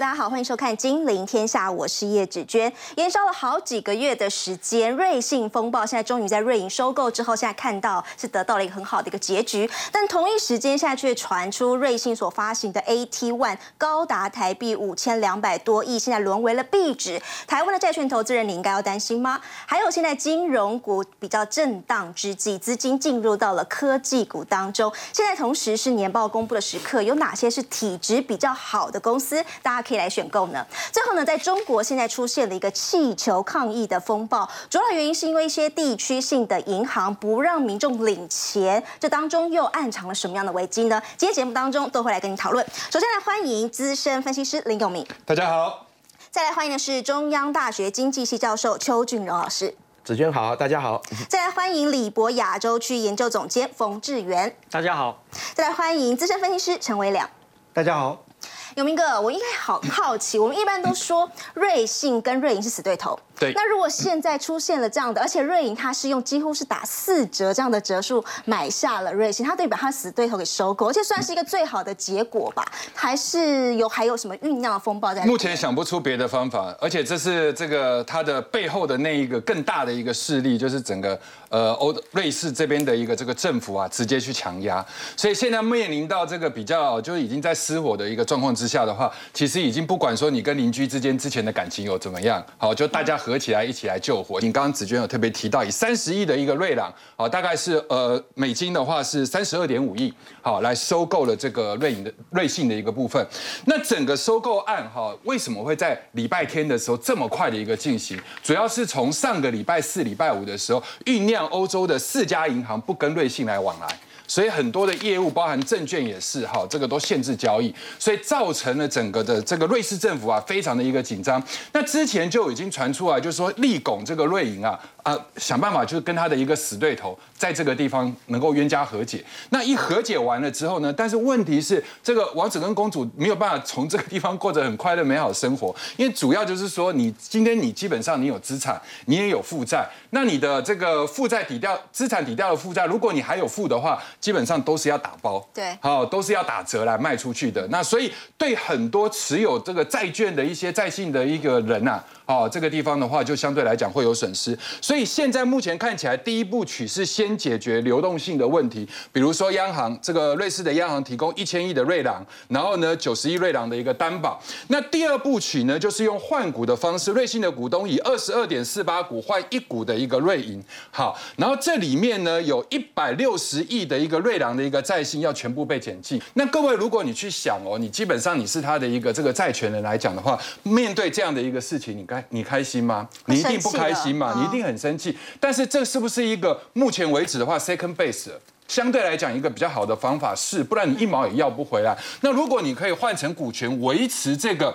[0.00, 2.72] 大家好，欢迎收看《金陵天下》，我是叶芷娟。
[2.96, 9.70] 延烧了好几个月的时间，瑞信风暴现在终于在瑞银收购之后，现在看到是得到了一个很好的一个结局。
[9.92, 17.20] 但同一时间，现在却传出瑞信所发行的 AT One 高达台币五千两百多亿，现在沦为了壁纸。
[17.46, 19.38] 台湾的债券投资人，你应该要担心吗？
[19.66, 24.90] 还有，现在金融股比较震荡之际，资金进入到了科技股当中。
[25.12, 29.44] 现在同时是年报公布的时刻，有哪些是体质比较好的公司？
[29.60, 29.89] 大家。
[29.90, 30.64] 可以来选购呢。
[30.92, 41.02] 最后呢，在中国现在出现了一个气球抗议的风暴，主要原因是因为一些地区性的银行不让民众领钱，这当中又暗藏了什么样的危机呢？
[41.16, 42.64] 今天节目当中都会来跟你讨论。
[42.88, 45.86] 首先来欢迎资深分析师林永明，大家好。
[46.30, 51.02] 再来欢迎的是中央大学经济系教授邱俊荣老师，子娟好，大家好。
[51.28, 55.20] 再来欢迎李博亚洲区研究总监冯志源，大家好。
[55.52, 57.28] 再来欢迎资深分析师陈伟良，
[57.74, 58.29] 大家好。
[58.76, 63.18] 永明哥，我应该好好奇，我们一般都说瑞幸跟瑞银是死对头。
[63.40, 63.52] 对。
[63.54, 72.64] 那如果现在出现了这样的，而且瑞银它是用几乎是打四折这样的折数买下了瑞信，它对把它死对头给收购，而且算是一个最好的结果吧？
[72.94, 75.24] 还是有还有什么酝酿的风暴在？
[75.24, 81.18] 目前想不出别的方法，而且这是这个它的背后的那一个更大的一个势力，就是整个
[81.48, 84.84] 呃欧瑞士这边的一个这个政府啊，直接去强压，
[85.16, 94.40] 所以现在面临到这个比较就是已经在失火的一个状况之下的话，其实已经不管说你跟邻居之间之前的感情有怎么样，好，就大家合起来一起来救火。
[94.40, 103.24] 你刚刚子娟有特别提到，以三十亿的一个瑞朗，好，大概是呃美金的话是三十二点五亿，好，来收购了这个瑞银的瑞信的一个部分。
[103.66, 108.20] 那整个收购案哈，为什么会在礼拜天的时候这么快的一个进行？
[108.42, 113.86] 主要是从上个礼拜四、礼拜五的时候酝酿欧洲的四家银行不跟瑞信来往来。
[114.30, 121.42] 所以很多的业务，包含证券也是哈，这个都限制交易，所以造成了整个的这个瑞士政府啊，非常的一个紧张。
[121.72, 124.78] 那之前就已经传出来，就是说立拱这个瑞银啊。
[125.02, 129.24] 啊，想办法就是跟他的一个死对头，在这个地方能够冤家和解。
[129.48, 130.92] 那一和解完了之后呢？
[130.92, 147.66] 但是问题是，这个王子跟公主没有办法从这个地方过着很快乐美好生活，因为主要就是说，你今天你基本上你有资产，你也有负债，那你的这个负债抵掉资产抵掉了负债，如果你还有负的话，基本上都是要打包，对，好，都是要打折来卖出去的。
[147.68, 152.02] 那所以对很多持有这个债券的一些在信的一个人呐。
[152.30, 164.40] 哦，这个地方的话，就相对来讲会有损失，所以现在目前看起来，第一步曲是先解决流动性的问题，比如说央行这个瑞士的央行提供一千亿的瑞郎，然后呢九十亿瑞郎的一个担保。
[164.68, 170.62] 那第二步曲呢，就是用换股的方式，瑞信的股东以二十二点四八股换一股的一个瑞银。
[170.92, 176.22] 好，然后这里面呢有一百六十亿的一个瑞郎的一个债信要全部被减记。
[176.34, 182.19] 那各位，如果你去想哦，你基本上你是他的一个这个债权人来讲的话，面对这样的一个事情，你该。
[182.28, 183.08] 你开心吗？
[183.26, 184.34] 你一定不开心嘛？
[184.36, 185.16] 你一定很生气。
[185.40, 188.30] 但是这是不是一个目前为止的话，second base
[188.68, 191.96] 相对来讲一个比较好的方法是，不然你一毛也要不回来。
[192.20, 194.74] 那如果你可以换成股权，维持这个。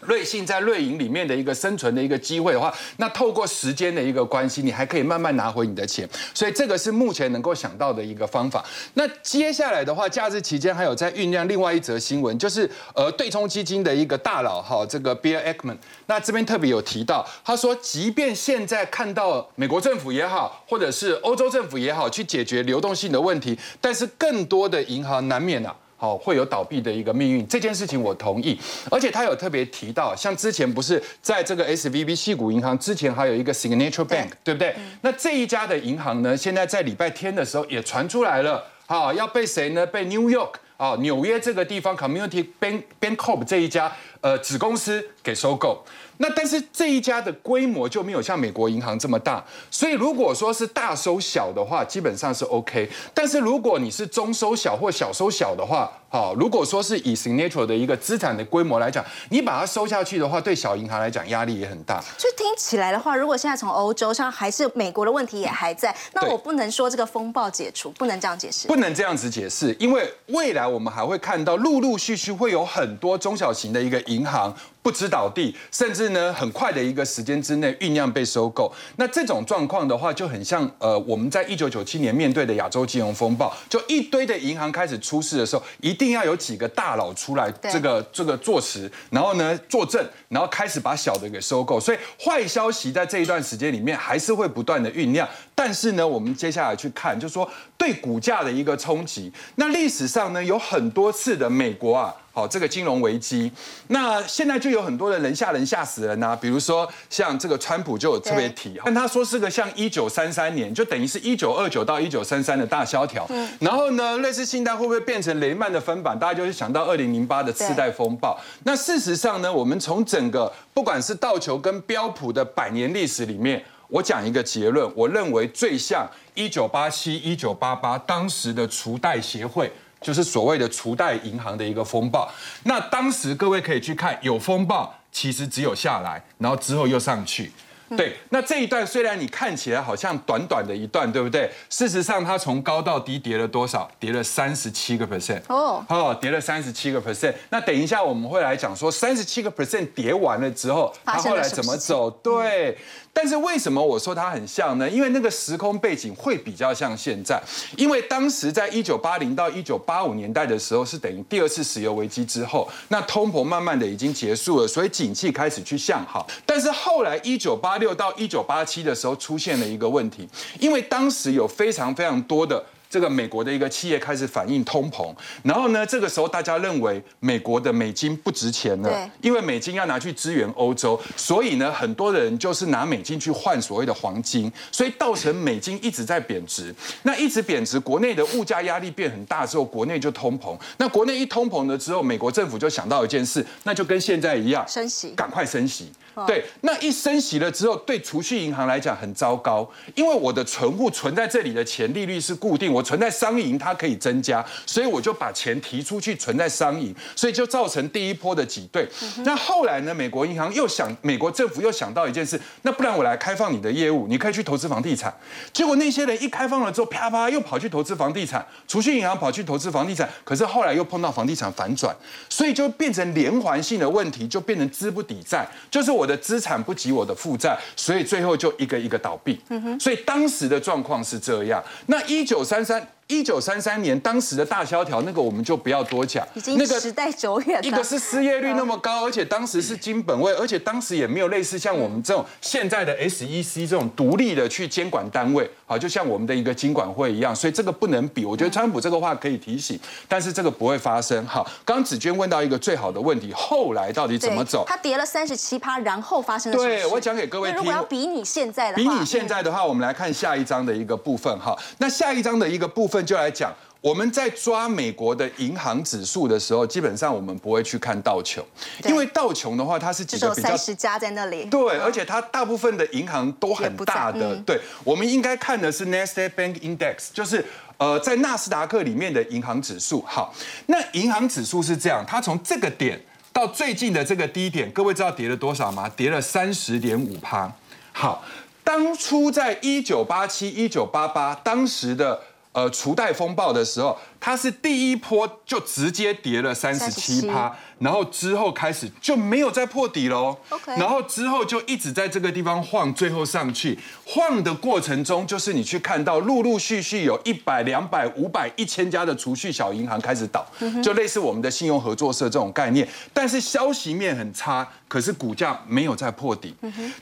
[0.00, 8.64] 瑞信在瑞银里面的一个生存的一个机会的话，那透过时间的一个关系，你还可以慢慢拿回你的钱，所以这个是目前能够想到的一个方法。
[8.94, 25.76] 那接下来的话，假日期间还有在酝酿另外一则新闻，就是呃对冲基金的一个大佬哈，这个 Bill Ackman，那这边特别有提到，他说，即便现在看到美国政府也好，或者是欧洲政府也好，去解决流动性的问题，但是更多的银行难免啊。
[26.00, 28.58] 好，会有倒闭的一个命运，这件事情我同意。
[28.90, 34.74] 而且他有特别提到，像之前不是在这个 S V B 系股银行之前还有一个 Signature Bank，对不对？
[35.02, 39.86] 那这一家的银行呢，现在在礼拜天的时候也传出来了，好，要被谁呢？
[39.86, 45.84] 被 New York 啊，纽约这个地方 Community Bank Bank Corp 这一家呃子公司给收购。
[46.22, 52.86] 那但是这一家的规模就没有像美国银行这么大，所以如果说是大收小的话，基本上是 OK。
[53.14, 62.02] 但是如果你是中收小或小收小的话，好，如果说是以 Signature 的一个资产的规模来讲，你把它收下去的话，对小银行来讲压力也很大。
[62.18, 68.68] 所以听起来的话，如果现在从欧洲上还是美国的问题也还在，那我不能说这个风暴解除，不能这样解释。
[68.68, 74.54] 不能这样子解释，因为未来我们还会看到陆陆续续会有很多中小型的一个银行。
[74.82, 78.72] 不知倒地，甚至呢，很快的一个时间之内酝酿被收购。
[78.96, 91.78] 那这种状况的话，就很像呃，我们在一九九七年面对的亚洲金融风暴，就一堆的银行开始出事的时候，一定要有几个大佬出来这个这个坐实，然后呢作证，然后开始把小的给收购。
[91.78, 95.28] 所以坏消息在这一段时间里面还是会不断的酝酿。
[95.54, 97.46] 但是呢，我们接下来去看，就是说
[97.76, 99.30] 对股价的一个冲击。
[99.56, 102.14] 那历史上呢，有很多次的美国啊。
[102.32, 103.50] 好，这个金融危机，
[103.88, 113.28] 那现在就有很多的人吓人吓死人呐，比如说像这个川普就有特别提，但他说是个像一九三三年，就等于是一九二九到一九三三的大萧条。
[113.58, 116.16] 然后呢，类似信贷会不会变成雷曼的分版？
[116.16, 118.38] 大家就是想到二零零八的次贷风暴。
[118.62, 129.72] 那事实上呢，我们从整个不管是道琼跟标普的百年历史里面，我讲一个结论，我认为最像一九八七、一九八八当时的除贷协会。
[130.00, 132.30] 就是所谓的除贷银行的一个风暴，
[132.64, 137.52] 那当时各位可以去看，有风暴，其实只有下来，然后之后又上去。
[137.96, 141.50] 对，那这一段虽然你看起来好像短短的一段，对不对？
[141.68, 143.90] 事实上，它从高到低跌了多少？
[143.98, 145.40] 跌了三十七个 percent。
[145.48, 147.34] 哦，哦，跌了三十七个 percent。
[147.48, 152.08] 那等一下我们会来讲说，三十七个 percent 跌完了之后，它后来怎么走？
[152.08, 152.78] 对。
[153.22, 154.88] 但是为什么我说它很像呢？
[154.88, 157.38] 因为那个时空背景会比较像现在，
[157.76, 166.26] 因为当时在一九八零到一九八五年代的时候，是等于第二次石油危机之后，那通膨慢慢的已经结束了，所以景气开始去向好。
[166.46, 170.26] 但是后来一九八六到一九八七的时候出现了一个问题，
[170.58, 172.64] 因为当时有非常非常多的。
[172.90, 175.14] 这个美国的一个企业开始反映通膨，
[175.44, 186.74] 然后呢，这个时候大家认为美国的美金不值钱了，因为美金要拿去支援欧洲，所以呢，很多人就是拿美金去换所谓的黄金，所以造成美金一直在贬值。
[187.04, 190.58] 那一直贬值，国内的物价压力变很大之后，国内就通膨。
[190.78, 195.92] 那国内一通膨了之后，美国政府就想到一件事，那就跟现在一样，升息，赶快升息。
[196.26, 208.86] 对，那一升息了之后，对储蓄银行来讲很糟糕，因为我的存户存在这里的钱利率是固定，我存在商银它可以增加，所以我就把钱提出去存在商银，所以就造成第一波的挤兑。
[209.24, 215.14] 那后来呢，美国银行又想，美国政府又想到一件事，那不然我来开放你的业务，你可以去投资房地产。
[215.52, 221.94] 结果那些人一开放了之后，啪啪又跑去投资房地产，储蓄银行跑去投资房地产，可是后来又碰到房地产反转，
[222.28, 226.10] 所以就变成连环性的问题，就变成资不抵债，就是我。
[226.10, 229.40] 的资产不及我的负债，所以最后就一个一个倒闭。
[229.48, 231.62] 嗯哼所以当时的状况是这样。
[231.86, 232.84] 那一九三三。
[233.10, 237.66] 一九三三年，当时的大萧条，那个我们就不要多讲，已经时代久远了。
[237.66, 248.24] 一个是失业率那么高，而且当时是金本位，而且当时也没有类似像我们这种现在的 SEC 这种独立的去监管单位，好，就像我们的一个金管会一样，所以这个不能比。
[248.24, 251.26] 我觉得川普这个话可以提醒，但是这个不会发生。
[251.26, 254.64] 好，刚子娟问到一个最好的问题，后来到底怎么走？
[254.68, 257.58] 它跌了三十七趴，然后发生了对我讲给各位听。
[257.58, 261.58] 如果要比你现在的，比你现在的话，我们来看下一章的一个部分哈。
[261.78, 262.99] 那下一章的一个部分。
[263.04, 268.44] 就来讲，我们在抓美国的银行指数的时候，基本上我们不会去看道琼，
[268.84, 277.44] 因为道琼的话，它是几个比较十家在那里，对，而且它大部分的银行都很大的，对，我们应该看的是 Nasdaq Bank Index，就是
[277.78, 280.02] 呃在纳斯达克里面的银行指数。
[280.06, 280.34] 好，
[280.66, 283.00] 那银行指数是这样，它从这个点
[283.32, 285.88] 到最近的这个低点，各位知道跌了多少吗？
[285.96, 287.50] 跌了三十点五趴。
[287.92, 288.22] 好。
[288.62, 292.20] 当初在一九八七、一九八八当时的
[292.52, 293.98] 呃除贷风暴的时候。
[294.22, 300.36] 它是第一波就直接跌了三十七趴，然后之后开始就没有再破底喽。
[300.50, 310.46] OK，然后之后就一直在这个地方晃，最后上去晃的过程中，就是你去看到陆陆续续有一百、两百、五百、一千家的储蓄小银行开始倒，
[310.84, 312.86] 就类似我们的信用合作社这种概念。
[313.14, 316.54] 但是消息面很差，可是股价没有再破底。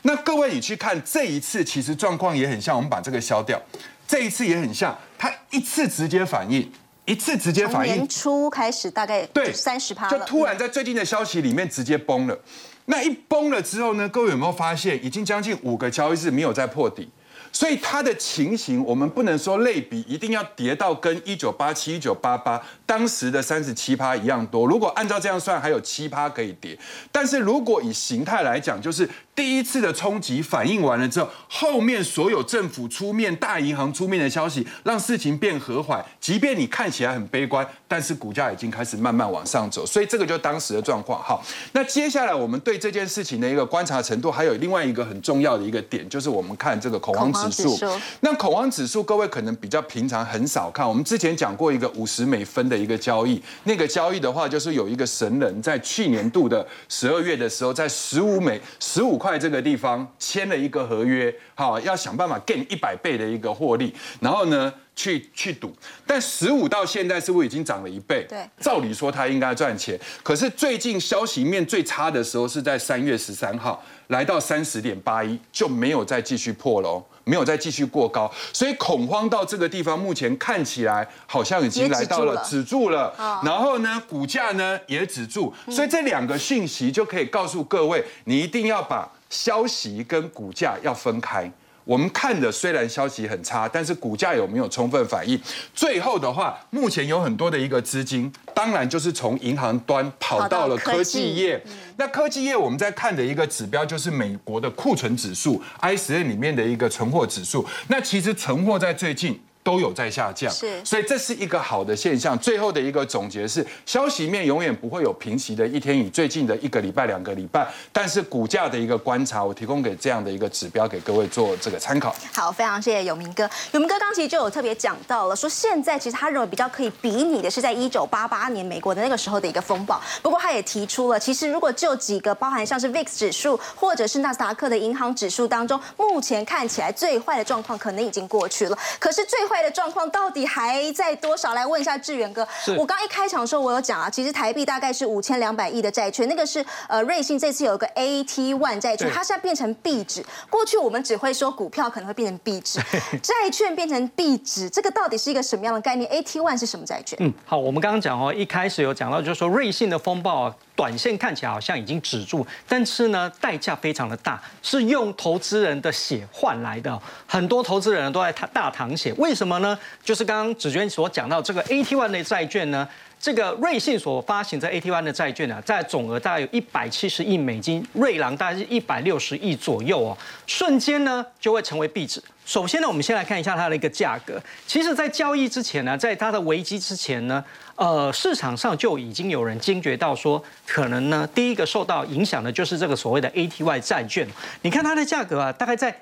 [0.02, 3.60] 那各位你去看这一次，其实状况也很像，我们把这个消掉，
[4.08, 6.68] 这一次也很像，它一次直接反应。
[7.04, 12.38] 一次直接反应，年初开始大概对三十趴，就突然在最近的消息里面直接崩了。
[12.84, 17.08] 那一崩了之后呢，各位有没有发现，已经将近五个交易日没有再破底？
[17.50, 24.66] 所以它的情形，我们不能说类比，一定要跌到跟一九八七、一九八八当时的三十七趴一样多。
[24.66, 26.78] 如果按照这样算，还有七趴可以跌。
[27.10, 36.04] 但是如果以形态来讲，就是第一次的冲击反应完了之后，后面所有政府出面、大银行出面的消息，让事情变和缓。
[36.20, 39.86] 即便你看起来很悲观，但是股价已经开始慢慢往上走。
[39.86, 41.22] 所以这个就当时的状况。
[41.22, 41.40] 好，
[41.70, 47.32] 那接下来我们对这件事情的一个观察程度，还有另外一个很重要的一个点，就是我们看这个恐慌。
[47.32, 47.78] 指数，
[48.18, 50.88] 那恐慌指数，各位可能比较平常很少看。
[50.88, 64.72] 我们之前讲过一个五十美分的一个交易，那个交易的话，就是有一个神人在去年度的十二月的时候，在十五美十五块这个地方签了一个合约，好，要想办法 gain 一百倍的一个获利，然后呢？
[64.98, 65.72] 去去赌，
[66.04, 68.26] 但十五到现在是不是已经涨了一倍？
[68.28, 91.52] 对，照理说它应该赚钱，可是最近消息面最差的时候是在三月十三号，来到三十点八一，就没有再继续破了哦，没有再继续过高，所以恐慌到这个地方，目前看起来好像已经来到了止住了，然后呢，股价呢也止住，所以这两个讯息就可以告诉各位，你一定要把消息跟股价要分开。
[91.88, 95.40] 我们看的虽然消息很差，但是股价有没有充分反应？
[95.74, 101.58] 最后的话，目前有很多的一个资金，当然就是从银行端跑到了科技业。
[101.96, 107.64] 那科技业我们在看的一个指标就是美国的库存指数，ISM 里面的一个存货指数。
[107.86, 109.40] 那其实存货在最近。
[109.68, 112.38] 都有在下降，是，所以这是一个好的现象。
[112.38, 115.98] 最后的一个总结是，消息面永远不会有平息的一天。
[115.98, 122.14] 与最近的一个礼拜、两个礼拜，但是股价的一个观察，我提供给这样的一个指标给各位做这个参考。
[122.32, 123.42] 好，非常谢谢永明哥。
[123.72, 130.00] 永明哥刚其实就有特别讲到了，说现在其实他认为比较可以比拟的是在一九八八年美国的那个时候的一个风暴。
[130.22, 138.78] 不过他也提出了，其实如果就几个包含像是 VIX 指数或者是纳斯达克的银行指数当中，目前看起来最坏的状况可能已经过去了。
[139.00, 141.54] 可是最坏的状况到底还在多少？
[141.54, 142.46] 来问一下志远哥。
[142.76, 150.24] 我刚一开场的时候，我有讲啊，其实台币大概是五千两百亿的债券，那个是呃瑞信这次有一个 AT One 债券，它现在变成币值。
[150.50, 152.80] 过去我们只会说股票可能会变成币值，
[153.22, 157.18] 债券变成币值，这个到底是一个什么样的概念？AT One 是什么债券？
[157.20, 160.54] 嗯，好，我们刚刚讲哦，一开始有讲到，就是说瑞信的风暴啊。
[160.78, 166.96] 短线看起来好像已经止住，但是呢，代价非常的大，是用投资人的血换来的。
[167.26, 169.76] 很多投资人都在大淌血，为什么呢？
[170.04, 180.16] 就是刚刚子娟所讲到这个 AT1 的债券呢，这个瑞信所发行的 AT1 的债券呢，在总额大概有一百七十亿美金，瑞郎大概是一百六十亿左右哦，
[180.46, 182.22] 瞬间呢就会成为壁纸。
[182.46, 184.40] 首先呢，我们先来看一下它的一个价格。
[184.64, 187.44] 其实，在交易之前呢，在它的危机之前呢。
[187.78, 194.26] 呃，市场上就已经有人惊觉到说，可能呢，第一个受到影响的就是这个所谓的 ATY 债券。
[194.62, 195.96] 你看它的价格啊，大概在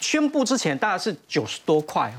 [0.00, 2.12] 宣布之前大概是九十多块，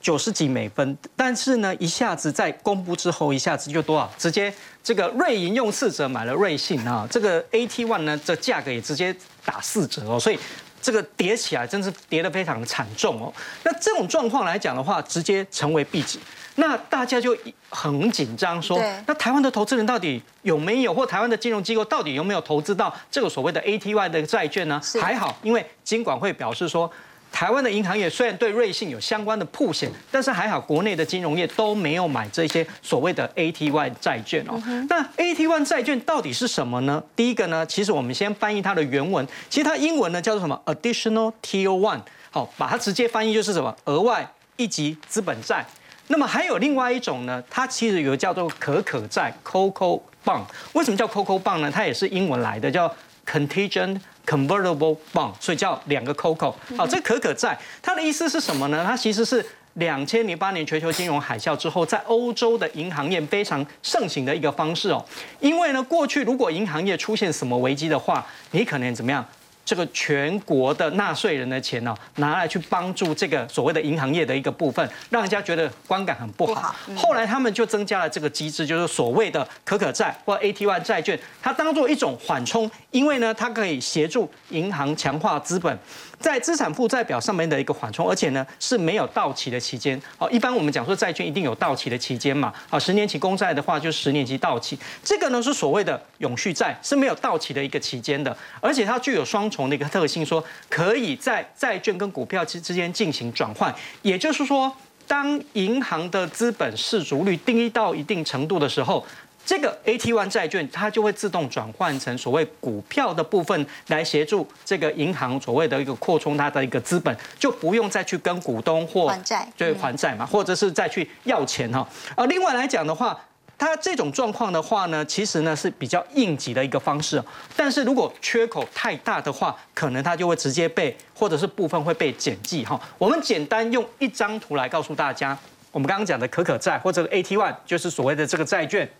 [0.00, 4.12] 九十几美分，但是呢，一下子在公布之后，一下子就多少？
[4.18, 4.52] 直接
[4.82, 9.14] 这个瑞银用四折买了瑞信啊，这个 ATY 呢，这价格也直接
[9.44, 10.38] 打四折哦，所以。
[10.86, 13.32] 这个跌起来真是跌得非常的惨重哦。
[13.64, 16.16] 那这种状况来讲的话，直接成为壁纸，
[16.54, 17.36] 那大家就
[17.68, 24.80] 很紧张，说那台湾的投资人到底有没有，或台湾的金融机构到底有没有投资到这个所谓的 ATY 的债券呢？
[25.02, 26.88] 还好，因为金管会表示说。
[27.36, 34.58] 台湾的银行业虽然对瑞信有相关的铺险，但是还好国内的金融业都没有买这些所谓的 AT1 债券哦。
[34.88, 37.02] 那 AT1 债券到底是什么呢？
[37.14, 42.00] 第一个呢，其实我们先翻译它的原文，其实它英文呢叫做什么？Additional Tier One，
[42.30, 43.76] 好，把它直接翻译就是什么？
[43.84, 44.26] 额外
[44.56, 45.62] 一级资本债。
[46.06, 50.44] 那么还有另外一种呢，它其实有叫做可可债 （Coco Bond）。
[50.72, 51.70] 为什么叫 Coco Bond 呢？
[51.70, 52.90] 它也是英文来的，叫
[53.30, 54.00] Contingent。
[54.26, 56.52] Convertible bond，所以叫两个 COCO。
[56.76, 58.84] 好，这可可债，它的意思是什么呢？
[58.84, 65.04] 它其实是两千零八年全球金融海啸之后，在欧洲的银行业非常盛行的一个方式哦。
[65.38, 69.24] 因为呢，过去如果银行业出现什么危机的话，你可能怎么样？
[69.66, 76.72] 这个全国的纳税人的钱呢，拿来去帮助这个所谓的银行业的一个部分，让人家觉得观感很不好。
[76.96, 85.76] 后来他们就增加了这个机制，就是所谓的可可债或 AT1 债券，它当做一种缓冲，因为呢，它可以协助银行强化资本。
[86.18, 90.00] 在资产负债表上面的一个缓冲，而且呢是没有到期的期间。
[90.16, 92.52] 好，一般我们讲说债券一定有到期的期间嘛。
[92.68, 103.74] 好，十年期公债的话就十年期到期，这个呢是所谓的永续债，是没有到期的一个期间的，而且它具有双重的一个特性，说可以在债券跟股票之之间进行转换。
[104.02, 104.74] 也就是说，
[105.06, 109.04] 当银行的资本市足率低到一定程度的时候。
[109.46, 121.88] 这个 AT1 债券，它就会自动转换成所谓股票的部分，来协助这个银行所谓的一个扩充它的一个资本，就不用再去跟股东或还债，对还债嘛，或者是再去要钱哈。
[122.16, 123.16] 啊，另外来讲的话，
[123.56, 127.22] 它这种状况的话呢，其实呢是比较应急的一个方式，
[127.54, 132.80] 但是如果缺口太大的话，可能它就会直接被或者是部分会被减记哈。
[132.98, 135.38] 我们简单用一张图来告诉大家，
[135.70, 138.90] 我们刚刚讲的可可债或者 AT1 就是所谓的这个债券。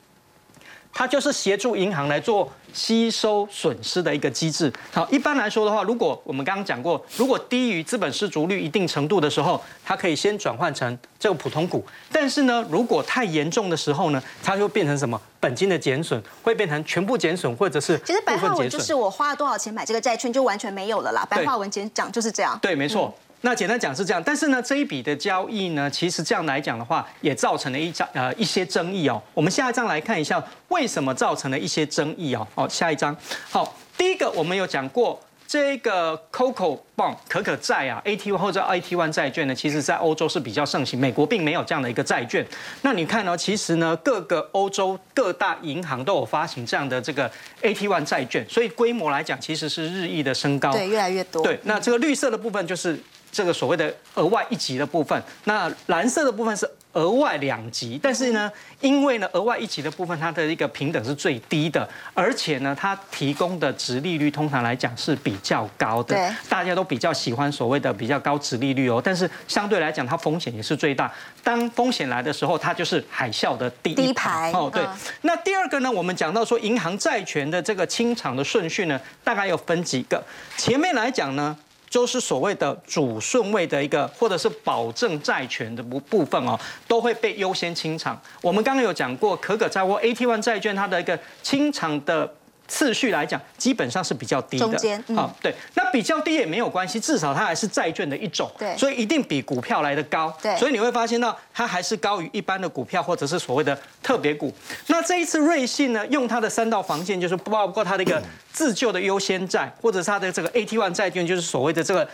[0.96, 4.72] 它就是协助银行来做吸收损失的一个机制。
[4.90, 11.84] 好，一般来说的话，如果我们刚刚讲过，如果低于资本失足率一定程度的时候，它可以先转换成这个普通股。
[12.10, 15.20] 但是呢，如果太严重的时候呢，它就变成什么？
[15.38, 21.26] 本金的减损会变成全部减损，或者是其实白话文就是我花了多少钱买这个债券就完全没有了啦。
[21.28, 22.58] 白话文简讲就是这样。
[22.62, 23.14] 对，没错。
[23.42, 29.22] 那简单讲是这样，但是呢，这一笔的交易呢，其实这样来讲的话，也造成了一张呃一些争议哦。
[29.34, 32.46] 我们下一张来看一下，为什么造成了一些争议哦？
[32.54, 33.16] 哦，下一张，
[33.50, 35.20] 好，第一个我们有讲过。
[35.46, 42.44] 这个 Coco Bond 可可债啊，AT1 或者 IT1 债券呢，其实在欧洲是比较盛行，美国并没有这样的一个债券。
[42.82, 47.30] 那你看呢，其实呢，各个欧洲各大银行都有发行这样的这个
[47.62, 51.42] AT1 债券，所以规模来讲，其实是日益的升高，对，越来越多。
[51.42, 52.98] 对，那这个绿色的部分就是
[53.30, 56.68] 这个所谓的额外一级的部分，那蓝色的部分是。
[56.96, 58.50] 额外两级，但是呢，
[58.80, 69.00] 因为呢，额外一级的部分它的一个平等是最低的，而且呢，它提供的值利率通常来讲是比较高的，对，大家都比较喜欢所谓的比较高值利率哦。
[69.04, 71.12] 但是相对来讲，它风险也是最大。
[71.44, 74.70] 当风险来的时候，它就是海啸的第一排哦。
[74.72, 74.82] 对，
[75.20, 80.24] 那第二个呢，我们讲到说银行债权的这个清偿的顺序呢，大概有分几个。
[80.56, 81.54] 前面来讲呢。
[81.88, 88.20] 就是所谓的主顺位的一个，或者是保证债权的部部分哦，都会被优先清偿。
[88.40, 92.32] 我们刚刚有讲过，可可债或 AT1 债券它的一个清偿的。
[92.68, 94.66] 次序来讲，基本上是比较低的。
[94.66, 98.50] 中间，好，对，那比较低也没有关系，至少它还是债券的一种。
[98.58, 100.32] 对，所以一定比股票来的高。
[100.42, 104.52] 对，所以你会发现到它还是高于一般的股票或者是所谓的特别股。
[104.88, 112.08] 那这一次瑞信呢，用它的三道防线，就是包括它的一个自救的优先债，或者是它的这个 AT1 债券，就是所谓的这个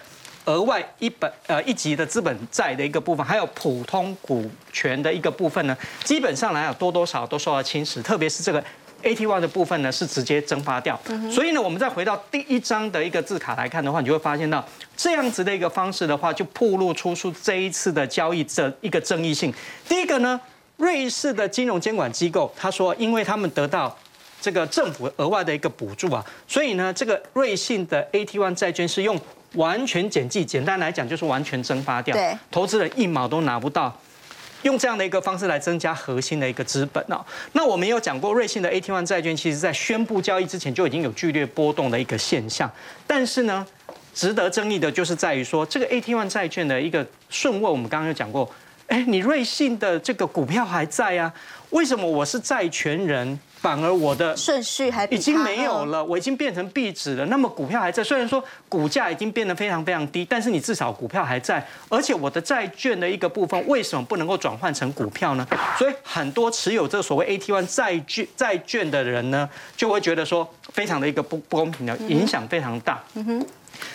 [0.44, 8.62] 额外一本呃一级的资本债的一个部分，还有普通股权的一个部分呢，基本上来讲多多少都受到侵蚀，特别是这个。
[9.02, 10.99] AT1 的部分呢是直接蒸发掉，
[11.30, 14.64] 所以呢，我们再回到第一张的一个字卡来看的话，你就会发现到
[14.97, 19.52] 这样子的一个方式的话，就暴露出出这一次的交易的一个争议性。
[19.88, 20.40] 第一个呢，
[20.76, 23.97] 瑞士的金融监管机构他说，因为他们得到
[24.40, 29.18] 这个政府额外的一个补助啊，所以呢，这个瑞信的 AT1 债券是用
[29.54, 33.97] 完全减记，简单来讲就是完全蒸发掉，对，投资人一毛都拿不到。
[34.62, 37.25] 用这样的一个方式来增加核心的一个资本哦。
[37.52, 42.71] 那我们有讲过，瑞信的 AT1 债券，其实在宣布交易之前就已经有剧烈波动的一个现象。
[43.07, 43.66] 但是呢，
[44.14, 48.49] 值得争议的就是在于说，这个 AT1 债券的一个顺位，我们刚刚有讲过，
[48.87, 51.32] 哎，你瑞信的这个股票还在啊？
[51.71, 53.39] 为什么我是债权人？
[53.63, 57.25] 反而我的顺序还已经没有了，我已经变成壁纸了。
[57.27, 65.47] 那么股票还在，虽然说股价已经变得非常非常低，但是你至少股票还在，而且我的债券的一个部分为什么不能够转换成股票呢？
[65.79, 73.01] 所以很多持有这个所谓 AT1 债券债券的人呢，就会觉得说非常的一个不不公平的影响非常大。
[73.15, 73.47] 嗯哼，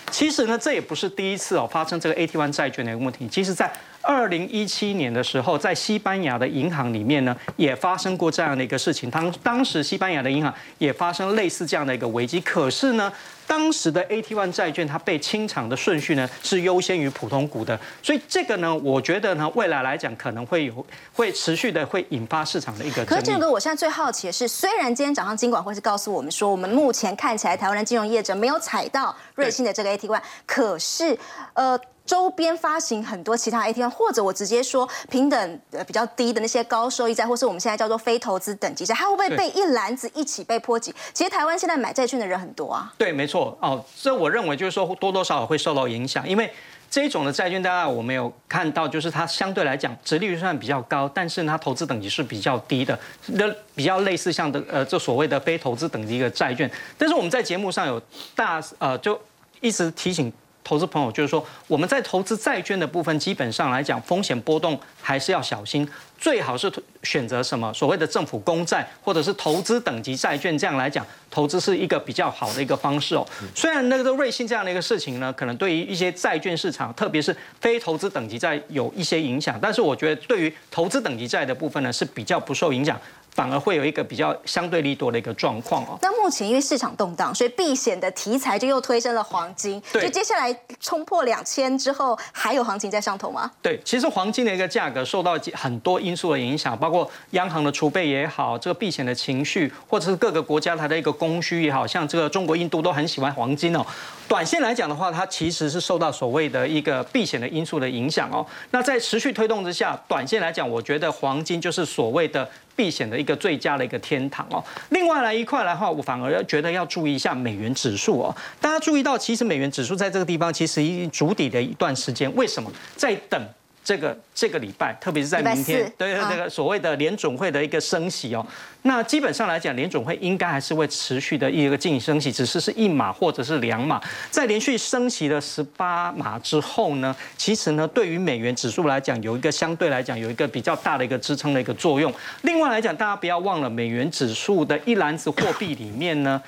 [0.09, 3.69] 其实呢，这也不是第一次哦发生这个 AT1 债券的一个问题，其实在。
[4.07, 9.11] 二零一七年的时候，在西班牙的银行里面呢，也发生过这样的一个事情。
[9.11, 13.11] 当当时西班牙的银行也发生类似这样的一个危机，可是呢，
[13.45, 17.77] 当时的 AT1 债券它被清偿的顺序呢是优先于普通股的。
[18.01, 23.03] 所以这个呢，我觉得呢，未来来讲可能会有会持续的会引发市场的一个。
[23.03, 31.19] 可是建哥，我现在最好奇的是，虽然今天早上金管会是告诉我们说，我们目前看起来台湾的金融业者没有踩到瑞信的这个 AT1，可是
[31.55, 31.77] 呃。
[32.07, 40.95] 周边发行很多其他 ATM，或者我直接说平等呃比较低的那些高收益债，或是我们现在叫做非投资等级债，它会不会被一篮子一起被波及？
[41.13, 42.91] 其实台湾现在买债券的人很多啊。
[42.97, 46.49] 对，没错哦，这我认为就是说多多少少会受到影响，因为
[46.89, 53.43] 这种的债券，大家我们有看到，就是它相对来讲，殖利率算比较高，但是它投资等级是比较低的，那
[53.75, 56.71] 比较类似像的呃这所谓的非投资等级的债券。
[56.97, 58.01] 但是我们在节目上有
[58.33, 59.19] 大呃就
[59.59, 60.31] 一直提醒。
[60.67, 66.69] 投资朋友就是说，我们在投资债券的部分，基本上来讲，风险波动还是要小心，最好是
[67.03, 73.25] 选择什么所谓的政府公债，或者是投资等级债券，这样来讲，投资是一个比较好的一个方式哦。
[73.55, 82.99] 虽然那个瑞信这样的一个事情呢，可能对于一些债券市场，特别是非投资等级债有一些影响，但是我觉得对于投资等级债的部分呢，是比较不受影响。
[83.37, 85.95] 反而会有一个比较相对利多的一个状况哦。
[86.01, 89.79] 那目前因为市场动荡，所以避险的题材就又推升了黄金。
[89.93, 90.01] 对。
[90.01, 93.51] 就接下来冲破两千之后，还有行情在上头吗？
[93.61, 103.85] 对，其实黄金的一个价格受到很多因素的影响，包括央行的储备也好，这个避险的情绪，或者是各个国家它的一个供需也好，像这个中国、印度都很喜欢黄金哦。
[104.27, 108.43] 短线来讲的话，它其实是受到所谓的一个避险的因素的影响哦。
[108.71, 112.49] 那在持续推动之下，短线来讲，我觉得黄金就是所谓的。
[112.77, 114.63] 避险的一个最佳的一个天堂哦。
[114.91, 118.33] 另外来一块来话，我反而要觉得要注意一下美元指数哦。
[118.61, 122.33] 大家注意到，其实美元指数在这个地方其实已经筑底的一段时间。
[122.35, 122.71] 为什么？
[122.95, 123.41] 在等
[123.87, 128.45] 这个这个礼拜，特别是在明天，对对，这个所谓的联总会的一个升息哦，
[128.81, 134.01] 那基本上来讲，联总会应该还是会持续的一个进行升息，只是是一码或者是两码。
[134.29, 142.13] 在连续升息了十八码之后呢，其实呢，对于美元指数来讲，有一个相对来讲有一个比较大的一个支撑的一个作用。
[142.41, 146.41] 另外来讲，大家不要忘了，美元指数的一篮子货币里面呢。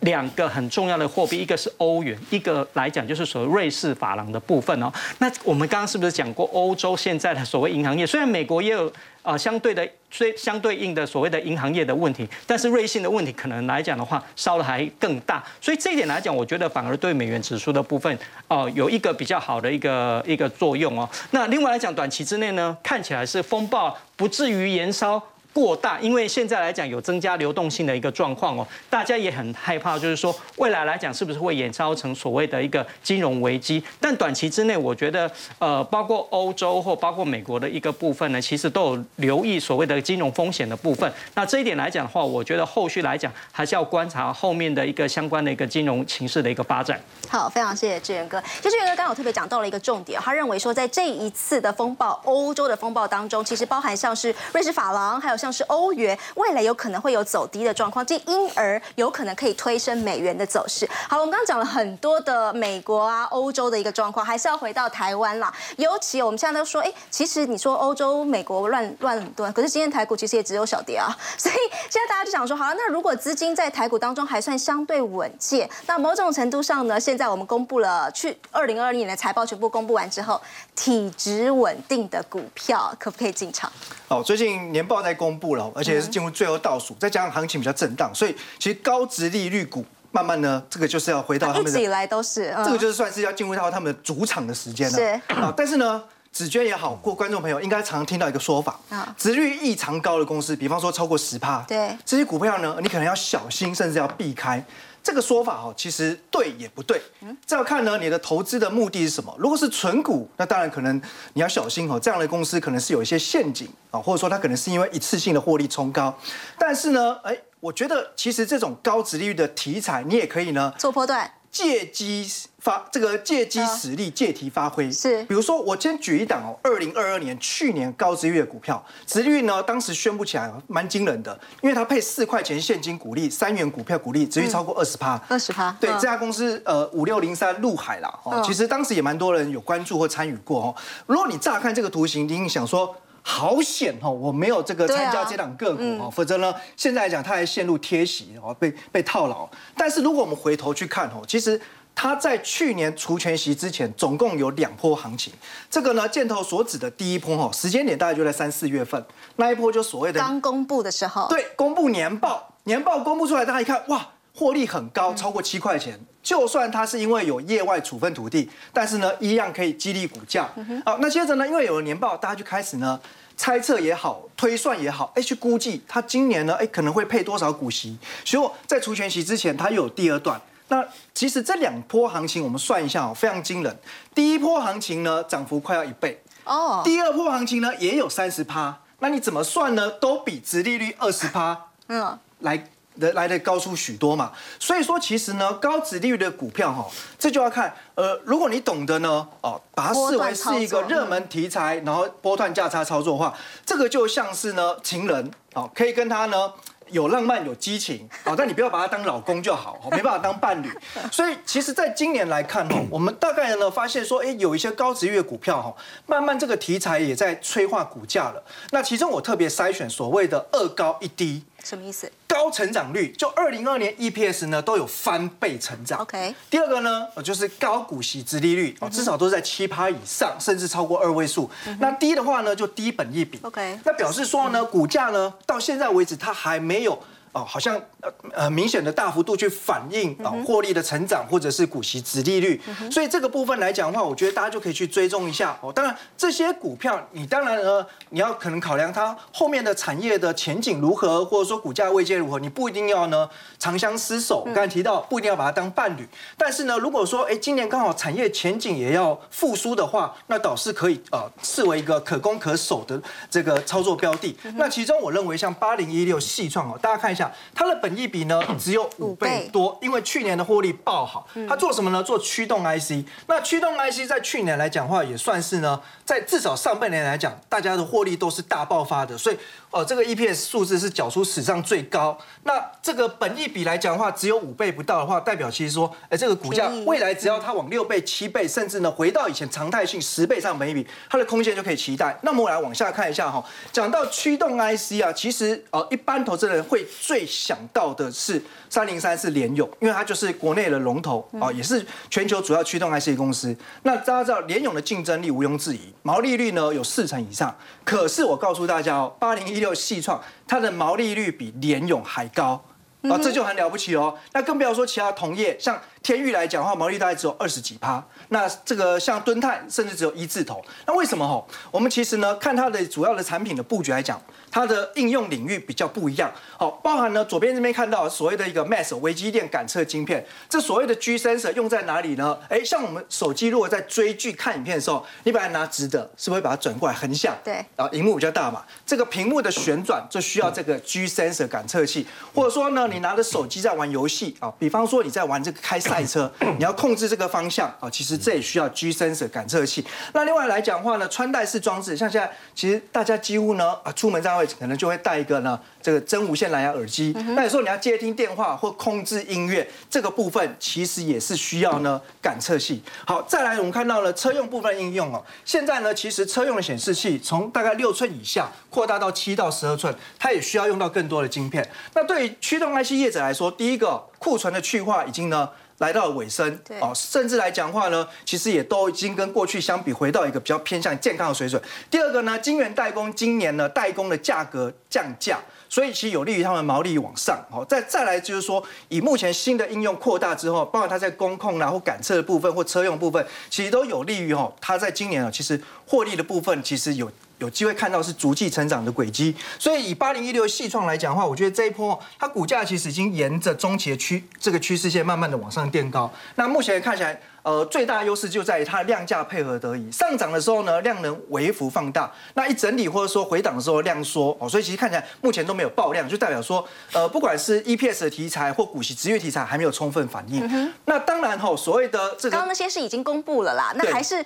[0.00, 4.90] 两个很重要的货币，一个是欧元，一个来讲就是所谓瑞士法郎的部分哦。
[5.18, 8.06] 那我们刚刚是不是讲过欧洲现在的所谓银行业？
[8.06, 8.90] 虽然美国也有
[9.22, 15.44] 啊相对的、最相对应的所谓的银行业的问题，但是瑞信的问题可能来讲的话，烧的还更大。
[15.60, 21.06] 所以这一点来讲，我觉得反而对美元指数的部分哦有一个比较好的一个一个作用哦。
[21.32, 25.22] 那另外来讲，短期之内呢，看起来是风暴不至于延烧。
[25.52, 33.82] 过大，因为现在来讲有增加流动性的一个状况哦，大家也很害怕，就是说未来来讲是不是会演烧成所谓的一个金融危机？
[34.00, 41.12] 但短期之内，我觉得呃，包括欧洲或包括美国的一个部分呢，其实都有留意所谓的金融风险的部分。
[41.34, 47.00] 那这一点来讲的话，我觉得后续来讲还是要观察后面的一个相关的一个金融情势的一个发展。
[47.28, 48.40] 好，非常谢谢志远哥。
[48.40, 60.86] 其实志远哥刚有特别讲到了一个重点，他认为说在这一次的风暴，欧洲的风暴当中，其实包含像是瑞士法郎，还有像是欧元，未来有可能会有走低的状况，这因而有可能可以推升美元的走势。
[61.08, 65.52] 好了，我们刚刚讲了很多的美国啊、欧洲的一个状况，还是要回到台湾啦。
[65.76, 71.08] 尤其我们现在都说，哎，其实你说欧洲、美国乱乱很多，可是今天台股其实也只有小跌啊。
[71.38, 71.54] 所以
[71.88, 80.40] 现在大家就想说，好了，那如果资金在台股当中还算相对稳健，那某种程度上呢，现在我们公布了去二零二二年的财报全部公布完之后，
[80.74, 83.70] 体质稳定的股票可不可以进场？
[84.08, 94.98] 哦，最近年报在公布了，而且是进入最后倒数，再加上行情比较震荡，所以其实高值利率股慢慢呢，这个就是要回到他们一直以来都是，这个就是算是要进入到他们的主场的时间了。
[94.98, 95.02] 是。
[95.34, 101.96] 啊，但是呢，紫娟也好，或观众朋友应该常常听到一个说法啊，值率异常高的公司，比方说超过十趴，对。
[102.04, 104.64] 这些股票呢，你可能要小心，甚至要避开。
[105.02, 107.00] 这个说法哦，其实对也不对。
[107.46, 109.34] 这要看呢，你的投资的目的是什么。
[109.38, 111.00] 如果是纯股，那当然可能
[111.32, 111.98] 你要小心哦。
[111.98, 116.16] 这样的公司可能是有一些陷阱啊，或者说它可能是因为一次性的获利冲高。
[116.58, 121.30] 但是呢，哎，我觉得其实这种高值利率的题材，你也可以呢做波段。
[121.50, 122.24] 借机
[122.58, 125.24] 发这个借机实力，借题发挥是。
[125.24, 135.20] 比如说，我先举一档哦，二零二二年去年高值率的股票，值率呢当时宣布起来蛮惊人的，因为它配四块钱现金股利，三元股票股利，值率超过二十趴。
[135.28, 135.76] 二十趴。
[135.80, 140.74] 对，这家公司呃五六零三陆海啦，哦，其实当时也蛮多人有关注或参与过哦。
[141.06, 142.94] 如果你乍看这个图形，你想说。
[143.22, 149.48] 好险哦，我没有这个参加这档个股哦，否则呢，现在来讲它还陷入贴息哦，被被套牢。
[149.76, 151.60] 但是如果我们回头去看哦，其实
[151.94, 155.32] 它在去年除权息之前，总共有两波行情。
[155.68, 159.04] 这个呢，箭头所指的第一波哈，时间点大概就在三四月份
[159.36, 166.00] 那一波，就所谓的刚公布的时候，对，公布年报，年报公布出来，大家一看哇，获利很高，超过七块钱。
[166.22, 170.48] 就算它是因为有业外处分土地，但是呢，一样可以激励股价。
[170.84, 173.00] 好，那接着呢，因为有了年报，大家就开始呢
[173.36, 177.96] 猜测也好，推算也好，哎，去估计它今年呢，哎，可能会配多少股息。
[178.24, 180.40] 所以在除权息之前，它又有第二段。
[180.68, 183.76] 那其实这两波行情，我们算一下哦，非常惊人。
[184.14, 186.82] 第一波行情呢，涨幅快要一倍哦。
[186.84, 188.78] 第二波行情呢，也有三十趴。
[188.98, 189.90] 那你怎么算呢？
[189.92, 192.68] 都比直利率二十趴嗯来。
[193.00, 196.86] 的来的高出许多嘛，所以说其实呢，高值利率的股票哈，
[197.18, 203.34] 这就要看，呃，如果你懂得呢，哦，把它视为是一个热门题材，然后波段价差操作的话，
[203.64, 206.52] 这个就像是呢情人，哦，可以跟他呢。
[206.92, 210.68] 有浪漫有激情啊，但你不要把他当老公就好，没办法当伴侣。
[211.12, 215.72] 所以其实，在今年来看哦，我们大概呢发现说，哎，有一些高值月股票哈，
[216.06, 218.42] 慢慢这个题材也在催化股价了。
[218.72, 222.10] 那其中我特别筛选所谓的二高一低，什么意思？
[222.26, 226.00] 高成长率，就二零二年 EPS 呢都有翻倍成长。
[226.00, 226.34] OK。
[226.48, 231.50] 第二个呢，就是高股息殖利率哦，至少都在七趴以上，甚至超过二位数。
[231.78, 233.38] 那低的话呢，就低本一比。
[233.42, 233.78] OK。
[233.84, 237.00] 那表示说呢，股价呢到现在为止它还没有。
[237.32, 242.60] 哦，好像呃呃明显的大幅度去反映啊获利的成长或者是股息值利率，
[242.90, 245.72] 所以这个部分来讲的话，我觉得大家就可以去追踪一下哦。
[245.72, 254.40] 当然这些股票你当然呢你要可能考量它后面的产业的前景如何，或者说股价位阶如何，你不一定要呢长相厮守。
[254.40, 264.36] 我刚才提到不一定要把它当伴侣，但是呢如果说哎今年刚好产业前景也要复苏的话，那倒是可以呃视为一个可攻可守的这个操作标的。
[264.56, 267.14] 那其中我认为像八零一六细创哦，大家看一。
[267.14, 271.26] 下，它的本益比呢只有五倍多，因为去年的获利爆好。
[271.48, 272.02] 它做什么呢？
[272.02, 273.04] 做驱动 IC。
[273.26, 279.38] 那驱动 IC 在去年来讲话，也算是呢，在至少上半年来讲，大家的获利都是大爆发的，所以。
[279.70, 282.18] 哦，这个 EPS 数字是缴出史上最高。
[282.42, 292.18] 那这个本益比来讲的话，只有五倍不到的话，代表其实说，哎，这个股价未来只要它往六倍、七倍，甚至呢回到以前常态性十倍上本益比，它的空间就可以期待。
[292.22, 303.56] 那么我来往下看一下哈，讲到驱动 IC 啊，其实呃一般投资人会最想到的是三零三是联咏，因为它就是国内的龙头啊，也是全球主要驱动 IC 公司。
[303.84, 307.54] 那大家知道联咏的竞争力毋庸置疑，毛利率呢有四成以上。
[307.84, 309.59] 可是我告诉大家哦，八零一。
[309.60, 312.60] 六细创，它的毛利率比联勇还高
[313.02, 314.18] 啊，这就很了不起哦。
[314.32, 318.04] 那更不要说其他同业，像天域来讲的话，毛利大概只有二十几趴。
[318.30, 320.60] 那这个像敦泰，甚至只有一字头。
[320.86, 321.46] 那为什么吼？
[321.70, 324.20] 我们其实呢，看它的主要的产品的布局来讲。
[324.50, 332.38] 它的应用领域比较不一样，好，包含呢左边这边看到所谓的一个 Mass 微机电感测晶片，这所谓的 G sensor 用在哪里呢？
[332.48, 337.36] 哎，像我们手机如果在追剧看影片的时候，你把它拿直的，是不是会把它转过来横向？
[337.44, 349.84] 对，然后荧幕比较大嘛，这个屏幕的旋转就需要这个 G sensor 感测器，或者说呢，你拿着手机在玩游戏啊，比方说你在玩这个开赛车， 你要控制这个方向啊，其实这也需要 G sensor 感测器。
[350.12, 355.20] 那另外来讲的话呢，穿戴式装置，像现在其实大家几乎呢啊出门在外可能就会带。
[355.20, 362.82] 一个呢，这个真无线蓝牙耳机，那有时候你要接听电话或控制音乐，这个部分其实也是需要呢感测器。
[363.04, 371.68] 好，再来我们看到了车用部分应用哦，现在呢其实车用的显示器从大概六寸以下扩大到七到十二寸，它也需要用到更多的晶片。
[371.92, 375.50] 那对于驱动 IC 业者来说，第一个库存的去化已经呢。
[375.80, 381.60] 来到了尾声，哦，甚至来讲话呢，其实也都已经跟过去相比，回到一个比较偏向健康的水准。
[381.90, 385.38] 第二个呢，晶圆代工今年呢，代工的价格降价，
[385.68, 387.42] 所以其实有利于他们毛利往上。
[387.50, 397.10] 好，再再来就是说，以目前新的应用扩大之后，包括它在工控啊或感测的部分或车用部分，其实都有利于哈，它在今年啊，其实获利的部分其实有。
[397.40, 406.10] 有机会看到是逐季成长的轨迹，所以以八零一六细创来讲的话，我觉得这一波它股价其实已经沿着中期的趋这个趋势线慢慢的往上垫高。
[406.36, 420.70] 那目前看起来，呃，最大的优势就在于它的量价配合得宜，上涨的时候呢，量能微幅放大；那一整理或者说回档的时候量缩哦，所以其实看起来目前都没有爆量，就代表说，呃，不管是 EPS 的题材或股息职业题材还没有充分反应。
[420.84, 424.22] 那当然哈，所谓的这个刚刚那些是已经公布了啦，那还是。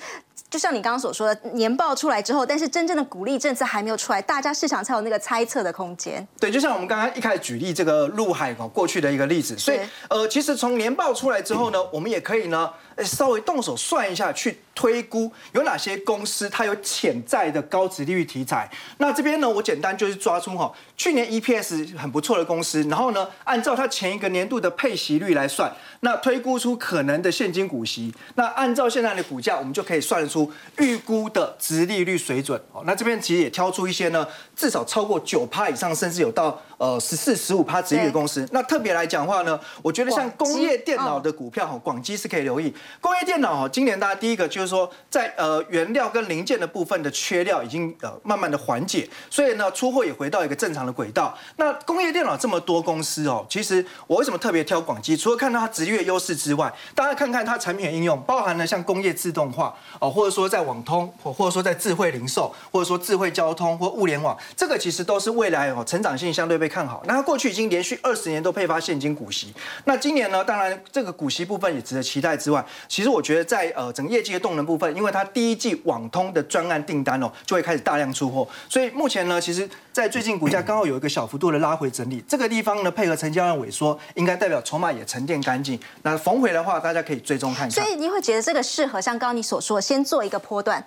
[0.55, 6.25] 就像你刚刚所说的，年报出来之后，但是真正的鼓励政策还没有出来，大家市场才有那个猜测的空间。
[6.39, 12.71] 对，就像我们刚刚一开始举例这个陆海哦过去的一个例子，所以呃，其实从年报出来之后呢， 我们也可以呢。
[12.99, 18.69] 稍微动手算一下，去推估有哪些公司它有潜在的高值利率题材。
[18.99, 28.13] 那这边呢，我简单就是抓出哈，去年 EPS 很不错的公司，然后呢，按照它前一个年度的配息率来算，那推估出可能的现金股息。
[28.35, 32.61] 那按照现在的股价，我们就可以算得出预估的值利率水准。
[32.73, 36.61] 哦，那这边其实也挑出一些呢，至少超过九趴以上，甚至有到。
[36.77, 42.75] 呃，十四、十五趴值率的公司，那特别来讲话呢，我觉得像工业电脑的股票哈，广基是可以留意。
[43.01, 51.37] 工业电脑哈，今年大家第一个就是就是说，在呃原料跟零件的部分的缺料已经呃慢慢的缓解，所以呢出货也回到一个正常的轨道。
[51.57, 55.15] 那工业电脑这么多公司哦，其实我为什么特别挑广基？
[55.15, 66.55] 除了看到它职业优势之外，大家看看它产品的应用，包含了像工业自动化哦，或者说在网通，或或者说在智慧零售，或者说智慧交通或物联网，这个其实都是未来哦成长性相对。
[66.55, 69.53] 被看好，那它过去已经连续二十年都配发现金股息，
[69.85, 70.45] 那今年呢？
[70.45, 85.79] 当然这个股息部分也值得期待之外，其实我觉得在呃整个业绩的动能部分，因为它第一季网通的专案订单哦就会开始大量出货，所以目前呢，其实在最近股价刚好有一个小幅度的拉回整理，这个地方呢配合成交量萎缩，应该代表筹码也沉淀干净。
[86.03, 87.83] 那逢回的话，大家可以追踪看一下。
[87.83, 90.85] 所以你会觉得这个适合像刚刚你所说，先做一个波段。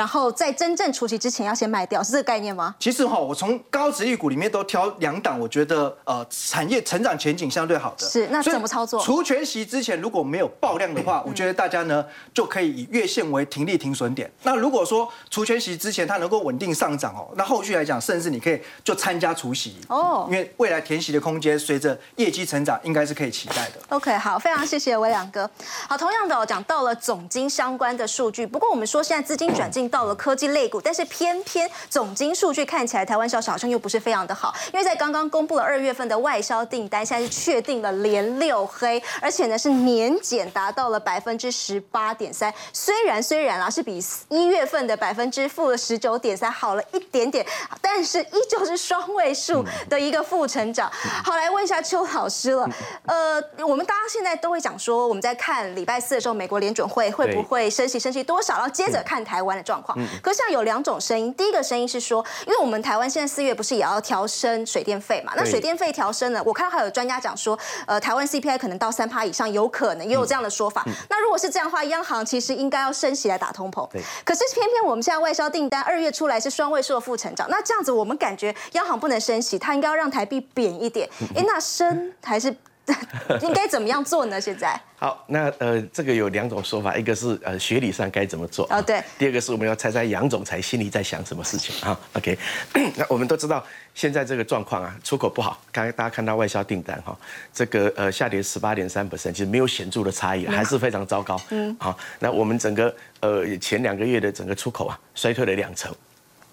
[0.00, 2.74] 然后在真正除息之前要先卖掉，是这个概念吗？
[2.78, 8.08] 其实哈，我从高值率股里面都挑两档，我觉得呃产业成长前景相对好的。
[8.08, 8.98] 是，那怎么操作？
[9.02, 14.32] 除全息之前如果没有爆量的话，我觉得大家呢就可以以月线为停利停损点。
[14.42, 23.72] 那如果说除全息之前它能够稳定上涨哦，那后续来讲，甚至你可以就参加除息哦，因为未来填息的空间随着业绩成长应该是可以期待的。
[23.90, 25.50] OK，好，非常谢谢威良哥。
[25.86, 29.89] 好，同样的讲到了总金相关的数据，不过我们说现在资金转进。
[29.90, 47.44] 到了科技类股，但是偏偏总经数据看起来台湾销售好像又不是非常的好，因为在刚刚公布了二月份的外销订单，现在是确定了连六黑，而且呢是年减达到了百分之十八点三，虽然虽然啊是比一月份的百分之负十九点三好了一点点，
[47.82, 50.90] 但是依旧是双位数的一个负成长。
[51.24, 52.68] 好，来问一下邱老师了，
[53.06, 59.96] 呃，我们大家现在都会讲说，我们在看礼拜四的时候，美国联准会会不会升息，升息多少，然后接着看台湾的状况。
[60.20, 65.32] 可是现在有两种声音，第一个声音是说，因为我们台湾现在四月不是也要调升水电费嘛？
[65.36, 67.56] 那水电费调升了，我看到还有专家讲说，
[67.86, 70.84] 呃，台湾 CPI 可能到三趴以上，有可能也有这样的说法。
[71.08, 73.88] 那如果是这样的话，央行其实应该要升息来打通膨。
[74.24, 81.08] 可是偏偏我们现在外销订单二月出来是双位数的负成长，那这样子我们感觉央行不能升息，它应该要让台币贬一点。
[81.36, 82.54] 哎，那升还是
[83.42, 84.40] 应该怎么样做呢？
[84.40, 84.80] 现在？
[84.96, 89.02] 好，那呃，这个有两种说法，一个是呃学理上该怎么做啊，对。
[89.18, 91.98] 第二个是我们要猜猜杨总裁心里在想什么事情啊。
[92.12, 92.36] OK，
[92.96, 97.16] 那我们都知道现在这个状况啊，出口不好，刚才大家看到外销订单哈，
[97.52, 101.40] 这个呃下跌十八点三 percent，其实没有显著的差异，还是非常糟糕。
[101.48, 101.74] 嗯。
[101.80, 105.94] 好，那我们整个呃前两个月的整个出口啊，衰退了两成。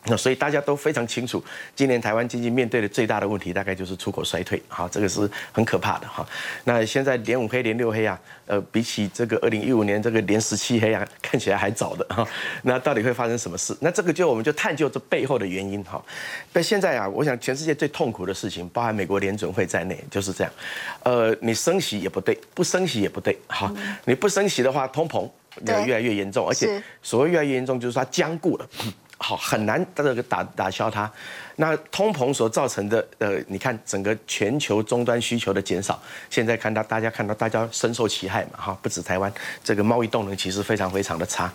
[0.07, 1.43] 那所以大家都非常清楚，
[1.75, 6.25] 今年台湾经济面对的最大的问题，大概就是出口衰退，哈，这个是很可怕的哈。
[6.63, 12.27] 那现在连五黑连六黑啊，呃，比起这个二零一五年这个连十七黑啊，看起来还早的哈。
[12.63, 13.75] 那到底会发生什么事？
[13.81, 16.03] 那这个就我们就探究这背后的原因哈。
[16.53, 20.53] 但现在啊，我想全世界最痛苦的事情，包含美国联准会在内，就是这样。
[21.03, 23.73] 呃，你升息也不对，不升息也不对，哈。
[24.05, 25.29] 你不升息的话，通膨
[25.65, 28.69] 越越来越严重，而且所谓越来越严重，就是它僵固了。
[29.17, 31.11] 好，很难这个打打消它。
[31.57, 39.31] 那通膨所造成的，呃，你看整个全球终端需求的减少，现在看到大家看到大家深受其害嘛，哈，不止台湾，
[39.63, 41.51] 这个贸易动能其实非常非常的差。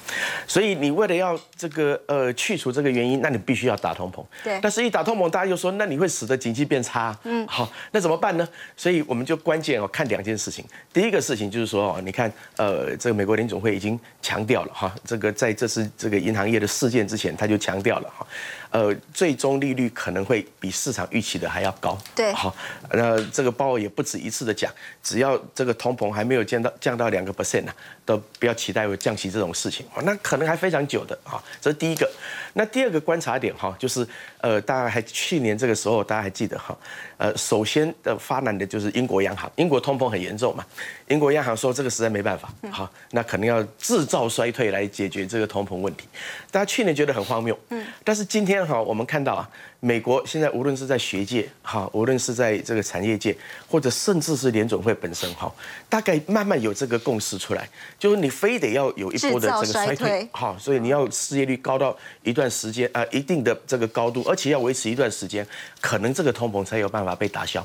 [0.47, 4.25] 所以你为了要这个呃去除这个原因，那你必须要打通膨。
[4.43, 4.59] 对。
[4.61, 7.17] 但是一打通膨，大家又说，那你会使得经济变差。
[7.25, 7.47] 嗯。
[7.47, 8.49] 好，那怎么办呢？
[8.77, 10.65] 所以我们就关键哦看两件事情。
[10.93, 18.27] 第一个事情就是说哦，你看呃这个美国联总会已经强调了哈，这个在这次这个银行业的事件之前，他就强调了哈。
[18.73, 21.97] 呃，最终利率可能会比市场预期的还要高。
[22.15, 22.55] 对，好，
[22.91, 27.73] 那这个鲍尔也不止一次的讲，只要这个通膨还没有降到降到两个 percent 呢，
[28.05, 29.85] 都不要期待有降息这种事情。
[30.05, 32.11] 那可能还非常久的啊，这是第一个。
[32.55, 34.07] 那第二个观察点哈，就是
[34.39, 36.77] 呃，大家还去年这个时候大家还记得哈，
[37.17, 40.65] 呃，首先的发难的就是英国央行，英国通膨很严重嘛，
[41.09, 46.07] 英国央行说这个实在没办法，好，那可能要制造衰退来解决这个通膨问题。
[46.51, 48.63] 大家去年觉得很荒谬，嗯，但是今天。
[48.63, 49.49] 哈，我们看到啊，
[49.81, 53.37] 美国现在无论是在学界，哈，无论是在这个产业界，
[53.67, 55.53] 或者甚至是联总会本身，哈，
[55.89, 57.69] 大概慢慢有这个共识出来，
[58.03, 65.47] 就是你非得要有一波的这个衰退，好，所以你要失业率高到一段时间啊，一定的这个高度，而且要维持一段时间，
[65.81, 67.65] 可能这个通膨才有办法被打消。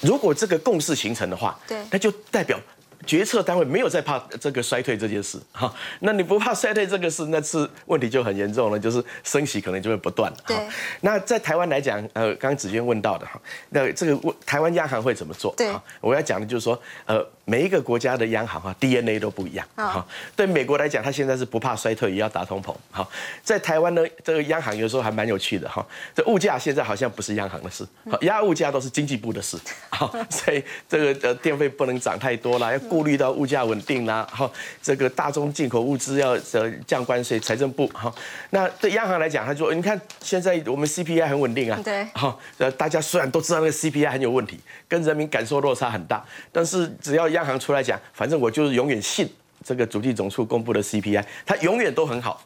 [0.00, 2.58] 如果这个共识形成的话，对，那就代表。
[3.04, 10.32] 决策单位没有在怕这个衰退这件事，哈，那你不怕衰退这个事，那次问题就很严重了，就是升息可能就会不断。
[10.46, 10.56] 对。
[11.00, 15.54] 那在台湾来讲，呃，刚刚子娟问到的哈，那这个问台湾央行会怎么做？
[15.56, 15.70] 对。
[16.00, 17.26] 我要讲的就是说，呃。
[17.48, 19.64] 每一个国家的央行哈 DNA 都不一样。
[19.76, 20.04] 哈，
[20.34, 22.74] 对美国来讲，它现在是不怕衰退，也要打通膨。
[22.90, 23.08] 好，
[23.40, 25.86] 在台湾呢，这个央行有时候还蛮有趣的哈。
[26.12, 27.86] 这物价现在好像不是央行的事，
[28.22, 29.56] 压物价都是经济部的事。
[29.90, 34.26] 好，所以这个呃电费不能涨太多啦，要顾虑到物价稳定啦。
[34.30, 34.50] 哈，
[34.82, 37.86] 这个大宗进口物资要呃降关税，财政部。
[37.88, 38.12] 哈，
[38.50, 41.80] 那对央行来讲，他说你看现在我们 CPI 很稳定啊。
[41.84, 42.04] 对。
[42.14, 49.28] 哈，呃大家虽然都知道那个 CPI 很有问题，跟人民感受落差很大，但是只要央行出来讲，反正我就是永远信
[49.64, 52.40] 这个主计总处公布的 CPI，它永远都很好，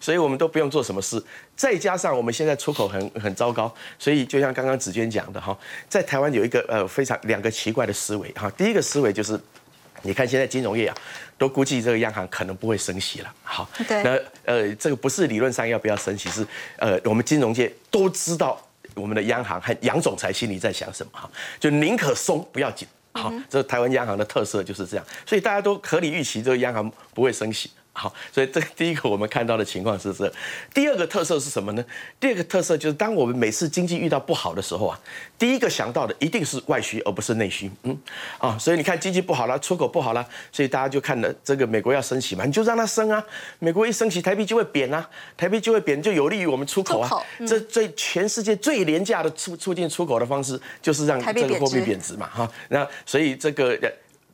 [0.00, 1.22] 所以我们都不用做什么事。
[1.54, 5.56] 再加上我们现在出口很很糟糕，所以就像刚刚子娟讲的哈，
[5.88, 8.50] 在台湾有一个呃非常两个奇怪的思维哈。
[8.56, 9.40] 第一个思维就是，
[10.02, 10.96] 你看现在金融业啊，
[11.36, 13.34] 都估计这个央行可能不会升息了。
[13.42, 16.46] 好，那呃这个不是理论上要不要升息，是
[16.78, 18.60] 呃我们金融界都知道
[18.94, 22.86] 我们的央行和杨总裁心里在想什么哈，就宁可松不要紧。
[23.12, 27.70] 好，这台湾央行的特色就是这样，所以大家都合理预期这个央行不会升息。
[27.98, 30.30] 好，所以这第一个我们看到的情况是这。
[30.74, 31.82] 第二个特色是什么呢？
[32.20, 35.00] 第二个特色就是，当我们每次经济遇到不好的时候啊，
[35.38, 37.70] 第一个想到的一定是外需，而不是内需。
[37.84, 37.98] 嗯，
[38.36, 43.24] 啊，所以你看经济不好了，出口不好了，所以大家就看了这个美国要升息嘛，你就让它升啊。
[43.58, 47.10] 美国一升息，台币就会贬啊，台币就会贬，就有利于我们出口啊。
[47.46, 52.28] 这最全世界最廉价的促促进出口的方式，就是让这个货币贬值嘛。
[52.28, 53.78] 哈，那所以这个。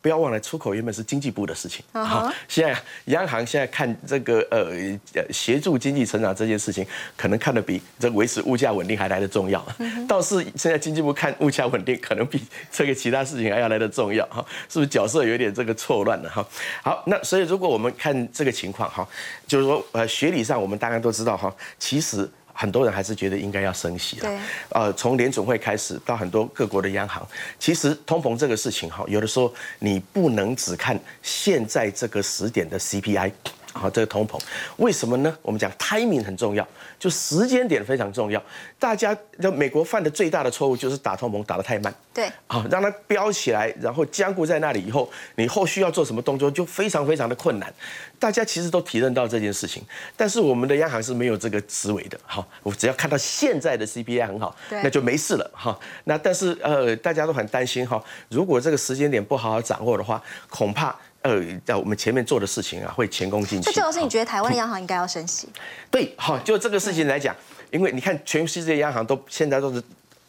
[0.02, 4.66] 不要忘了出口原本是经济部的事情，好，现在央行现在看这个呃
[5.14, 6.84] 呃协助经济成长这件事情，
[7.16, 9.64] 可能看得比这维持物价稳定还来得重要。
[10.08, 16.44] 倒是现在经济部看物价稳定，可能比这个其他事情还要来得重要哈，是不是角色有点这个错乱了哈？
[16.82, 19.08] 好，那所以如果我们看这个情况哈，
[19.46, 22.28] 就是说呃学理上我们大家都知道哈，其实。
[22.52, 24.40] 很多人还是觉得应该要升息了。
[24.70, 27.26] 呃，从联总会开始到很多各国的央行，
[27.58, 33.32] 其实通膨这个事情哈，有的时候你不能只看现在这个时点的 CPI。
[33.72, 34.38] 好，这个通膨
[34.76, 35.36] 为什么呢？
[35.42, 36.66] 我们讲 timing 很重要，
[36.98, 38.42] 就时间点非常重要。
[38.78, 41.92] 大家，就美国犯的最大的错误就是打通膨打得太慢。
[42.12, 47.72] 对，好，让它飙起来，然后僵固在那里以后，你后续要做什么动作就非常非常的困难。
[48.18, 49.82] 大家其实都体认到这件事情，
[50.16, 52.18] 但是我们的央行是没有这个思维的。
[52.24, 55.50] 好，我只要看到现在的 CPI 很好，那就没事了。
[55.54, 60.94] 哈，那但是呃，大家都很担心哈，如果这个时间点不好好掌握的话，恐怕。
[61.22, 63.66] 呃，在我们前面做的事情啊，会前功尽弃。
[63.66, 65.48] 这主要是你觉得台湾的央行应该要升息？
[65.90, 67.34] 对，好，就这个事情来讲，
[67.70, 69.82] 因为你看全世界央行都现在都是，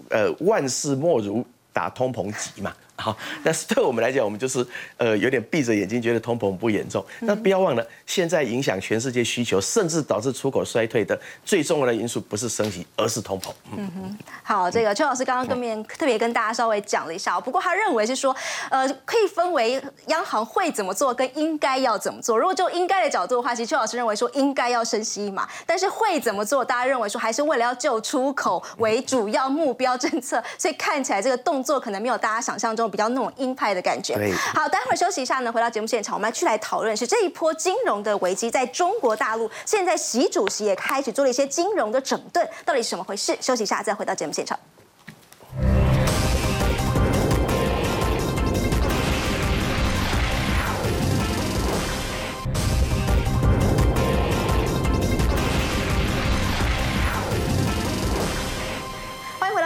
[0.10, 2.74] 呃，万事莫如打通膨急嘛。
[2.96, 4.66] 好，但是对我们来讲，我们就是
[4.98, 7.04] 呃有点闭着眼睛，觉得通膨不严重。
[7.22, 13.52] 那不要忘了，现在影响全世界需求，甚至导致出口衰退的最重要的因素，不是升息，而是通膨。
[13.76, 18.34] 嗯哼，好，这个邱老师刚刚跟面特别跟大家稍微讲了一下，不过他认为是说，
[18.70, 22.38] 呃，可以分为央行会怎么做跟应该要怎么做。
[22.38, 32.83] 如果就应该的角度的话，其实邱老师认为说应该要升息嘛，但是会怎么做，大家认为说还是为了要救出口为主要目标政策，所以看起来这个动作可能没有大家想象中。
[32.90, 34.16] 比较那种鹰派的感觉。
[34.54, 43.38] 好，待会儿休息一下呢，回到节目现场，我们来去来讨论是这一波金融的危机，在中国大陆，现在习主席也开始做了一些金融的整顿，到底是怎么回事？
[43.42, 44.58] 休息一下再回到节目现场。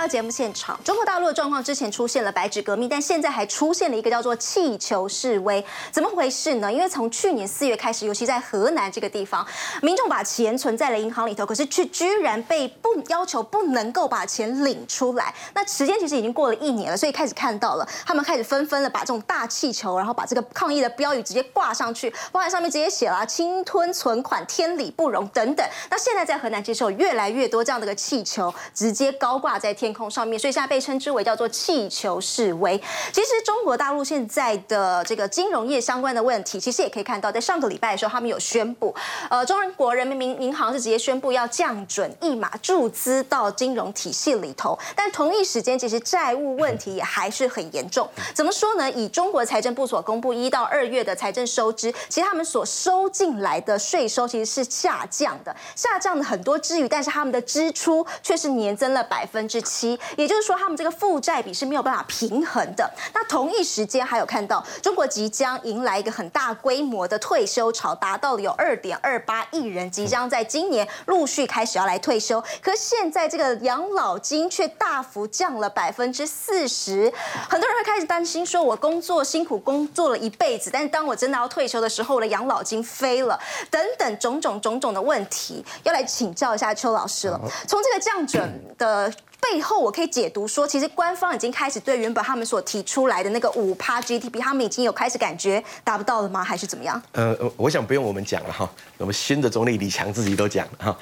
[0.08, 6.72] 节目现场，中国大陆的状况之前出现了白纸革命，但现在还出现了一个叫做气球示威，怎么回事呢？
[6.72, 9.46] 因为从去年四月开始，尤其在河南这个地方，
[9.82, 15.34] 民众把钱存在了银行里头，可是却居然被不要求不能够把钱领出来。
[15.54, 25.68] 那时间其实已经过了一年了，所以开始看到了，他们开始纷纷的把这种大气球，然后把这个抗议的标语直接挂上去，包含上面直接写了“侵吞存款，天理不容”等等。
[25.90, 29.94] 那现在在河南其实有越来越多这样的个气球，直接高挂在天。
[29.97, 32.78] 空上面，所以现在被称之为叫做气球示威。
[33.12, 38.94] 其实中国大陆现在的这个金融业相关的问题，其实也可以看到，在上个礼拜的时候，他们有宣布，
[39.30, 44.78] 呃，中国人民银行是直接宣布要降准一码注资到金融体系里头。
[44.96, 48.08] 但同一时间，其实债务问题也还是很严重。
[48.34, 48.92] 怎么说呢？
[48.92, 59.87] 以中国财政部所公布一到二月的财政收支，其实他们所收进来的税收其实是下降的，下降了很多之余，但是他们的支出却是年增了百分之七。
[60.16, 62.90] 也就是说，他们这个负债比是没有办法平衡的。
[63.14, 72.44] 那同一时间还有看到，中国即将迎来一个很大规模的退休潮，达到了有二点二八亿人即将在今年陆续开始要来退休。
[72.62, 77.12] 可现在这个养老金却大幅降了百分之四十，
[77.50, 87.40] 很多人会开始担心，说我工作辛苦工作了一辈子，但是当我真的要退休的时候，我的养老金飞了，等等种种种种的问题，要来请教一下邱老师了。
[87.68, 89.12] 从这个降准的。
[89.40, 96.44] 背后我可以解读说，其实官方已经开始对原本他们所提出来的那个五趴 GDP，他们已经有开始感觉达不到了吗？
[96.44, 97.02] 还是怎么样？
[97.14, 100.98] 呃，我想不用我们讲了哈，我们新的总理李强自己都讲了哈。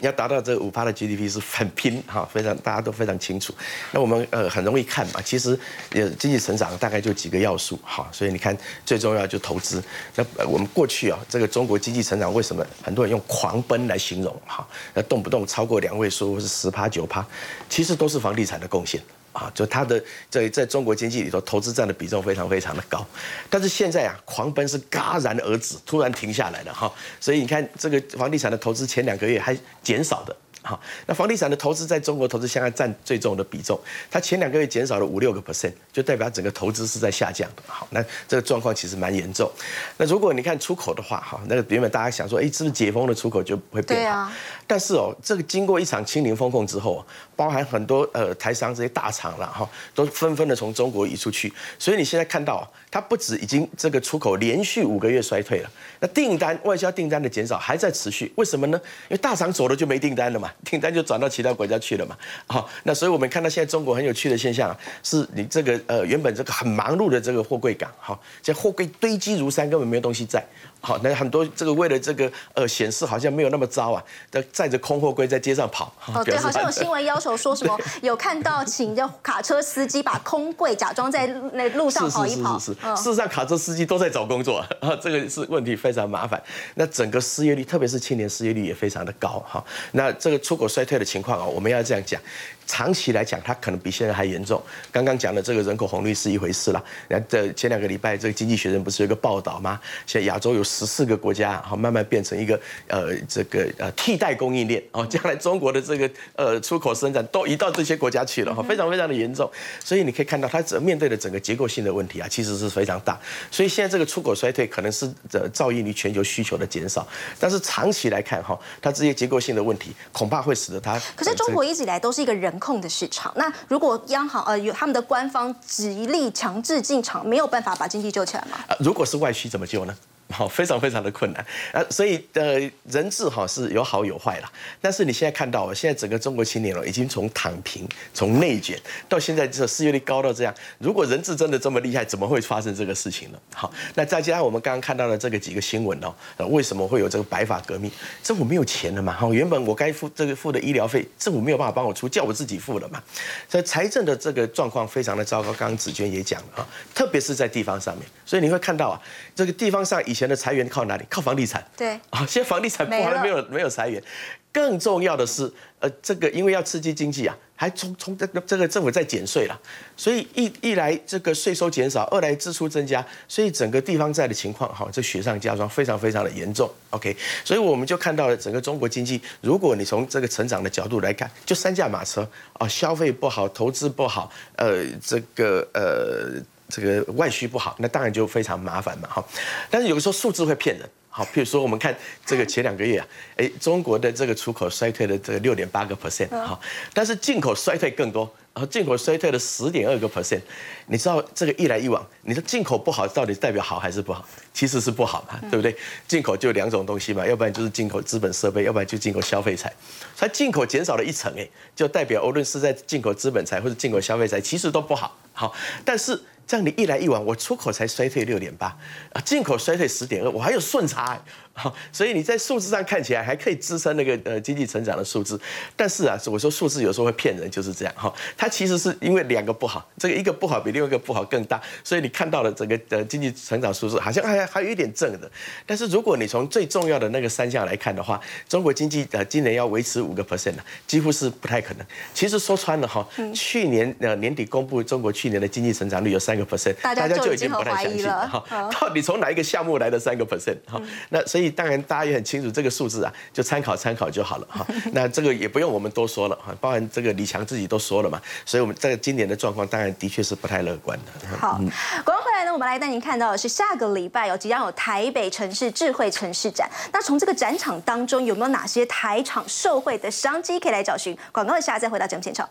[0.00, 3.54] 要达到这五趴的 GDP 是很拼哈，非常大家都非常清楚。
[3.92, 5.58] 那我们呃很容易看嘛，其实
[5.90, 9.82] 呃经济成长大概就几个要素哈，所以你看最重要就投资。
[10.14, 14.66] 那我们过去啊，这个中国经济成长为什么很多人用狂奔来形容哈？
[14.94, 17.26] 那动不动超过两位数或是十趴九趴，
[17.68, 19.00] 其实都是房地产的贡献。
[19.36, 23.06] 啊，就它的在在中国经济里头，投资占的比重非常非常的高，
[23.50, 30.34] 但是现在啊，狂奔是戛然而止，突然停下来了哈，所以你看这个房地产的投资前两个月还减少的。
[30.62, 33.78] 好，那房地产的投资在中国投资现在占最重的比重，
[34.10, 37.62] 它前两个月减少了五六个 percent，就代表整个投资是在下降的。
[37.68, 39.48] 好，那这个状况其实蛮严重。
[39.96, 44.18] 那如果你看出口的话，哈，那个原本大家想说，哎，是不是解封的出口就会变好？
[44.18, 44.32] 啊。
[44.66, 47.04] 但是哦，这个经过一场清零风控之后，
[47.34, 58.32] 包含很多呃台商这些大厂了哈，都纷纷的从中国移出去，所以你现在看到，它不止已经这个出口连续五个月衰退了，那订单外销订单的减少还在持续。
[58.36, 58.80] 为什么呢？
[59.08, 60.50] 因为大厂走了就没订单了嘛。
[60.64, 62.16] 订单就转到其他国家去了嘛。
[62.46, 70.44] 好，那所以我们看到现在中国很有趣的现象，是你这个呃原本这个很忙碌的这个货柜港，哈，现在货柜堆积如山，根本没有东西在。
[70.86, 75.92] 好，那很多这个为了这个呃显示好像没有那么糟啊，在载着空货柜在街上跑。
[76.14, 82.56] 哦， 对，好像有新闻要求说什么 有看到请这卡车司机把空柜假装在那路上跑一跑。
[82.56, 86.40] 是是是是，事实上卡车司机都在找工作啊， 这个是问题非常麻烦。
[86.76, 89.64] 那整个失业率，特别是青年失业率也非常的高哈。
[89.90, 92.20] 那这个出口衰退的情况啊，我们要这样讲。
[92.66, 94.60] 长期来讲，它可能比现在还严重。
[94.90, 96.84] 刚刚讲的这个人口红利是一回事了。
[97.08, 99.80] 那这前两个礼拜，这个经济学人不是有一个报道吗？
[100.06, 109.48] 现在亚洲有十四个国家，好慢慢变成一个呃这个呃替代供应链哦，将来中国的这个呃出口生产都移到这些国家去了，哈，非常非常的严重。
[109.84, 113.16] 所以你可以看到，它面对的整个结构性的问题啊，其实是非常大。
[113.50, 117.06] 所以现在这个出口衰退可能是这造应于全球需求的减少，
[117.38, 121.00] 但是长期来看哈，它这些结构性的问题恐怕会使得它。
[121.14, 122.55] 可是中国一直以来都是一个人。
[122.58, 128.58] 控的市场，那如果央行呃有他们的官方极力强制进场，没有办法把经济救起来吗？
[128.68, 129.94] 呃如果是外需怎么救呢？
[130.30, 131.84] 好，非常非常的困难啊！
[131.88, 134.52] 所以呃，人质哈是有好有坏啦。
[134.80, 140.54] 但是你现在看到，现在整个中国青年了，已经从躺平、从内卷到现在这失业率高到这样。
[140.78, 143.38] 如果人质真的这么厉害，怎么会发生这个事情呢？
[143.54, 147.90] 好，那再加上我们刚刚看到的这个几个新闻哦，为什么会有这个白发革命？
[148.22, 149.12] 政府没有钱了嘛？
[149.12, 153.02] 好，原本我该付这个付的医疗费，政府没有办法帮我出，叫我自己付了嘛。
[153.48, 155.52] 所以财政的这个状况非常的糟糕。
[155.52, 158.04] 刚刚子娟也讲了啊，特别是在地方上面。
[158.24, 159.00] 所以你会看到啊，
[159.36, 161.04] 这个地方上以前的裁员靠哪里？
[161.08, 161.64] 靠房地产。
[161.76, 164.02] 对啊，现在房地产不好没有没有裁员。
[164.50, 169.60] 更重要的是，呃，这个因为要刺激经济啊，还从从这个这个政府在减税了，
[169.94, 176.70] 所以一一来这个税收减少，二来支出增加，所以整个地方债的情况哈，这雪上加霜，非常非常的严重。
[176.88, 177.14] OK，
[177.44, 186.42] 所以我们就看到了整个中国经济，如果你从这个成长的角度来看，就三驾马车啊，消费不好，投资不好，呃，这个呃。
[186.68, 189.24] 这个外需不好，那当然就非常麻烦嘛，哈。
[189.70, 193.06] 但是有的时候数字会骗人，好，譬如说我们看这个前两个月啊，
[193.36, 196.58] 哎，中国的这个出口衰退的这个六点八个 percent，哈，
[196.92, 200.40] 但是进口衰退更多，然后进口衰退了十点二个 percent。
[200.88, 204.24] 你知道这个一来一往，你的进口不好到底代表好还是不好？
[204.52, 205.76] 其实是不好嘛，对不对？
[206.08, 209.72] 进口就两种东西嘛，要不然就是进口资本设备，要不然就进口消费财。
[210.16, 215.16] 它进口减少了一层，哎，就代表无论是在进口资本财或者进口消费财，其实都不好。
[215.32, 215.54] 好，
[215.84, 216.20] 但是。
[216.46, 218.66] 这样你一来一往，我出口才衰退六点八，
[219.12, 221.20] 啊，进口衰退十点二，我还有顺差。
[221.58, 225.40] 好，所以你在数字上看起来还可以支撑那个呃经济成长的数字，
[225.74, 228.12] 但是啊，我说数字有时候会骗人，就是这样哈。
[228.36, 235.30] 它其实是因为两个不好，这个一个不好比另外一个不好更大，所以你看到了整个呃经济成长数字好像还还有一点正的。
[235.64, 241.86] 但是如果你从最重要的那个三项来看的话，中国经济呃今年要维持五个 percent 呢，几乎是不太可能。
[242.12, 248.70] 其实说穿了哈，去年呃年底公布中国去年的经济成长率有三个 percent，大家就已经不太相信了哈。
[248.78, 250.58] 到底从哪一个项目来的三个 percent？
[250.70, 250.78] 哈，
[251.08, 251.46] 那所以。
[251.56, 254.66] 当然，大家也很清楚这个数字啊，就参考参考就好了哈。
[254.92, 258.20] 那这个也不用我们多说了哈，包含这个李强自己都说了嘛。
[258.44, 261.36] 所以，我们这个今年的状况，当然的确是不太乐观的。
[261.38, 261.58] 好，
[262.04, 266.68] 广告回来呢，我们来带您看到的是下个礼拜有即将有台北城市智慧城市展。
[266.92, 271.16] 那从这个展场当中，有没有哪些台场受惠的商机可以来找寻？
[271.32, 272.46] 广告一下再回到节目现场。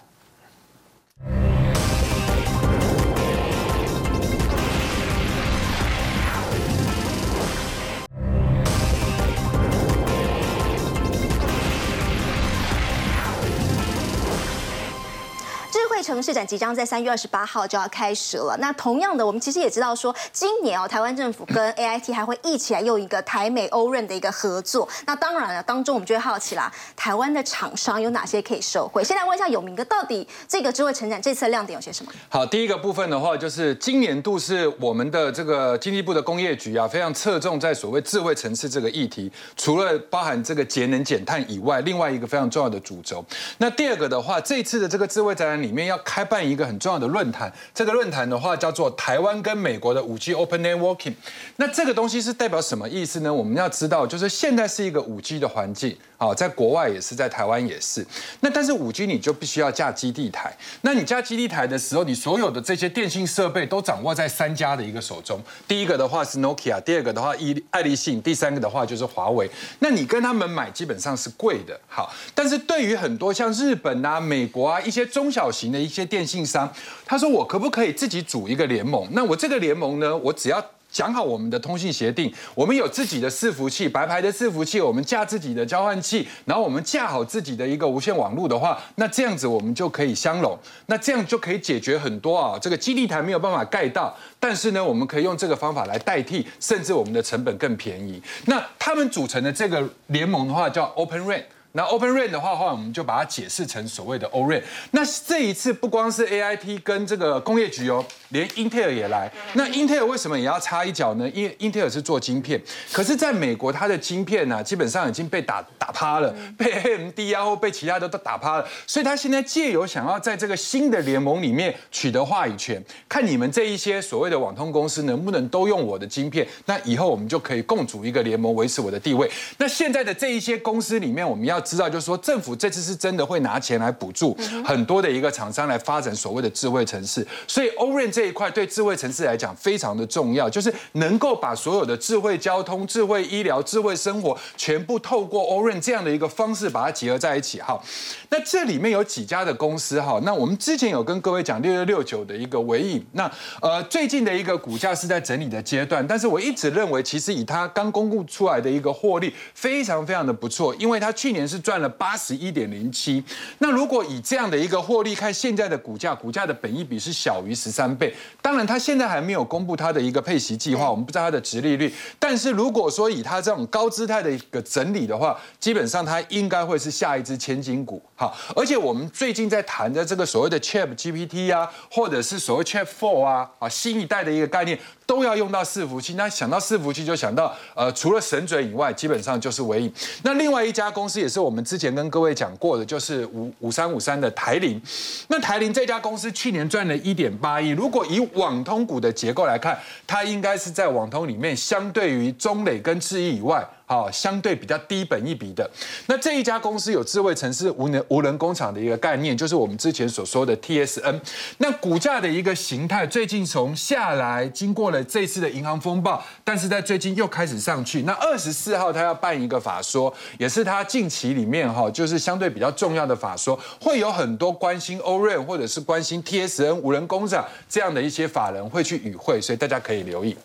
[16.16, 18.56] 城市展即将在三月二十八号就要开始了。
[18.58, 24.88] 那同样的，我们其实也知道说，今年哦，台湾政府跟 A I T 还会一起来用一个台美欧润的一个合作。
[25.06, 29.04] 那当然了，当中我们就会好奇啦，台湾的厂商有哪些可以受惠？
[29.04, 32.12] 先来问一下有明哥，到底这个智慧成展这次的亮点有些什么？
[32.30, 39.30] 好，第一个部分的话，就是今年度是我们的这个经济部的工业局啊，非常侧重在所谓智慧城市这个议题。
[39.58, 43.26] 除了包含这个节能减碳以外，另外一个非常重要的主轴。
[43.58, 51.16] 那第二个的话，这次的这个智慧展览里面要要开办一个很重要的论坛，这个论坛的话叫做台湾跟美国的五 G Open Networking。
[51.58, 53.34] 那这个东西是代表什么意思呢？
[53.34, 58.06] 我们要知道，就是现在是一个五 G 的环境，啊，在国外也是，在台湾也是。
[58.40, 65.40] 那但是五 G 你就必须要架基地台，那你架基地台的时候，你所有的这些电信设备都掌握在三家的一个手中。
[65.68, 69.50] 第一个的话是 Nokia，第二个的话伊爱立信，第三个的话就是华为。
[69.80, 72.12] 那你跟他们买基本上是贵的，好。
[72.34, 76.72] 但是对于很多像日本啊、美国啊一些中小型的一些电信商，
[77.06, 79.08] 他说我可不可以自己组一个联盟？
[79.12, 80.64] 那我这个联盟呢，我只要
[80.96, 98.22] 讲好我们的通信协定，我们有自己的伺服器，白牌的伺服器，我们架自己的交换器，然后我们架好自己的一个无线网络的话，那这样子我们就可以相容，那这样就可以解决很多啊，这个基地台没有办法盖到，但是呢，我们可以用这个方法来代替，甚至我们的成本更便宜。
[98.46, 101.44] 那他们组成的这个联盟的话叫 Open RAN。
[101.76, 104.62] 那 Open RAN 的话，话我们就把它解释成所谓的 O RAN。
[104.92, 109.30] 那这一次不光是 AIT 跟这个工业局哦，连英特尔也来。
[109.56, 111.30] 那英特尔为什么也要插一脚呢？
[111.34, 112.62] 因为英特尔是做晶片，
[112.94, 118.66] 可是在美国它的晶片呢，基本上已经被打打趴了，被 AMD 啊或被其他的都打趴了。
[118.88, 129.30] 所以他现在借由想要在这个新的联盟里面取得话语权，看你们这一些所谓的网通公司能不能都用我的晶片，那以后我们就可以共组一个联盟，维持我的地位。
[129.58, 147.60] 那现在的这一些公司里面，我们要知道，就是说政府这次是真的会拿钱来补助很多的一个厂商来发展所谓的智慧城市，所以欧润这一块对智慧城市来讲非常的重要，就是能够把所有的智慧交通、智慧医疗、智慧生活全部透过欧润这样的一个方式把它结合在一起。
[147.60, 147.82] 哈，
[148.30, 161.90] 那这里面有几家的公司哈，那我们之前有跟各位讲六六六九的一个尾影，那呃最近的一个股价是在整理的阶段，但是我一直认为其实以它刚公布出来的一个获利非常非常的不错，因为它去年是赚了。
[161.98, 163.24] 八十一点零七，
[163.60, 168.14] 那如果以这样的一个获利看，现在的股价，股价的本益比是小于十三倍。
[168.42, 171.92] 当然，它现在还没有公布它的一个配息计划，我们不知道它的值利率。
[172.20, 178.02] 但是如果说以它这种高姿态的一个整理的话，基本上它应该会是下一只千金股。
[178.16, 184.78] 好，而且我们最近在谈的这个所谓的 Chat GPT 啊，或者是所谓 Chat Four 啊，啊新一代的一个概念。
[185.06, 189.94] 都要用到伺服器，那想到伺服器就想到，呃，除了神嘴以外，基本上就是唯影。
[190.24, 194.82] 那另外一家公司也是我们之前跟各位讲过的，就是五五三五三的台铃。
[195.28, 199.78] 那台铃这家公司去年赚了一点八亿，如果以网通股的结构来看，
[200.08, 203.68] 它应该是在网通里面相对于中磊跟智易以外。
[203.88, 205.70] 好，相对比较低本一笔的，
[206.08, 211.22] 那这一家公司有智慧城市无人无人工厂的一个概念，就是我们之前所说的 TSN。
[211.60, 218.02] 那股价的一个形态，最近从下来，经过了这次的银行风暴，但是在最近又开始上去。
[218.02, 230.36] 那二十四号他要办一个法说，也是他近期里面哈，就是相对比较重要的法说，会有很多关心欧瑞或者是关心 TSN 无人工厂这样的一些法人会去与会，所以大家可以留意。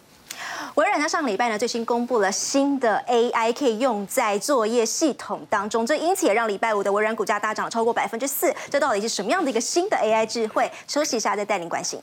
[0.76, 8.54] 微软呢上礼拜呢，最新公布了新的 AI 可以用在作业系统当中，这因此也让礼拜五的微软股价大涨了超过百分之四。
[8.70, 10.70] 这到底是什么样的一个新的 AI 智慧？
[10.86, 12.00] 休息一下再带您关心。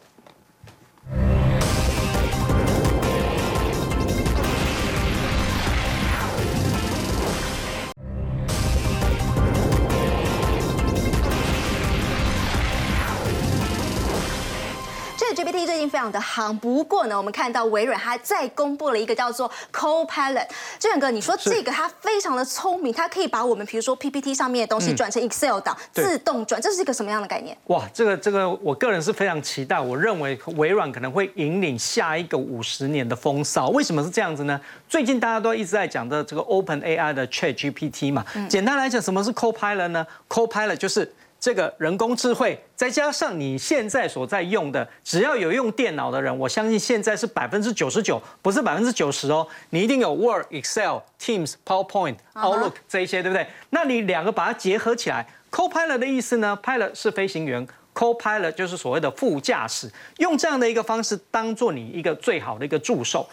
[15.57, 20.45] GPT 最近非常的夯，不过呢，我们看到微软它再公布了一个叫做 Copilot。
[20.77, 27.57] 志远哥，你说这个它非常的聪明，它可以把我们比如说 PPT 上面的东西转成 Excel 档，自动转，这是一个什么样的概念？
[27.65, 33.69] 哇，这个这个，我个人是非常期待，我认为微软可能会引领下一个五十年的风骚。
[33.69, 34.61] 为什么是这样子呢？
[34.87, 41.11] 最近大家都一直在讲的这个 Open AI 的 Chat GPT 嘛，简单来讲，什么是 Copilot 呢？Copilot 就是。
[41.39, 49.47] 这个人工智慧，再加上你现在所在用的，只要有用电脑的人，我相信现在是百分之九十九，不是百分之九十哦。
[49.69, 53.47] 你一定有 Word、Excel、Teams、PowerPoint、Outlook 这一些，对不对？
[53.69, 63.29] 那你两个把它结合起来，Copilot 的意思呢？Pilot 是飞行员，Copilot 就是所谓的副驾驶，用这样的一个方式当做你一个最好的一个助手。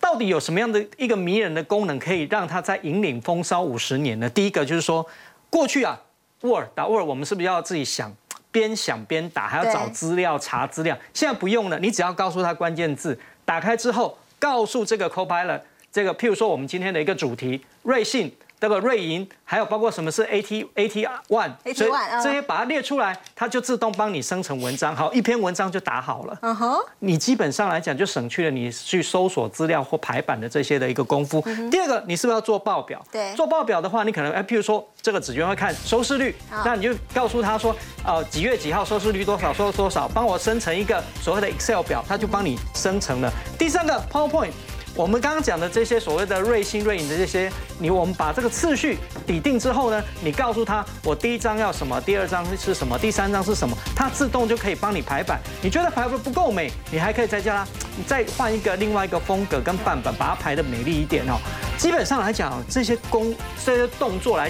[0.00, 4.30] 到底有什么样的一个迷人的功能，可以让它在引领风骚五十年呢？
[4.30, 5.06] 第一个就是说，
[5.50, 6.00] 过去啊。
[6.40, 8.14] Word 打 Word，我们是不是要自己想，
[8.50, 10.96] 边想边打，还要找资料、查资料？
[11.12, 15.60] 现在不用了，你只要告诉他关键字，打开之后，告诉这个 Copilot，
[15.90, 18.32] 这个譬如说我们今天的一个主题，瑞信。
[18.60, 21.90] 这个瑞银，还有包括什么是 AT AT One，所以
[22.22, 26.36] 这些把它列出来，它就自动帮你生成文章，好，一篇文章就打好了。
[26.42, 31.40] 嗯哼，你基本上来讲就省去了你去搜索资料或排版的这些的一个功夫。
[31.70, 33.00] 第二个，你是不是要做报表？
[33.12, 36.34] 对，做报表的话，你可能哎，譬如说这个纸卷会看收视率，
[36.64, 43.32] 那你就告诉他说，呃，几月几号收视率多少，收多少，帮我生成一个所谓的 Excel 表，它就帮你生成了。
[43.56, 44.50] 第三个 PowerPoint。
[44.98, 55.38] 我们刚刚讲的这些所谓的瑞星、瑞影的这些，你我们把这个次序抵定之后呢，你告诉他我第一张要什么，第二张是什么，第三张是什么，它自动就可以帮你排版。
[55.62, 57.66] 你觉得排版不够美，你还可以再叫它，
[58.08, 61.38] 再换一个另外一个风格跟版本，把它排的美丽一点哦。
[61.76, 63.32] 基本上来讲，这些工
[63.64, 64.46] 这些动作来。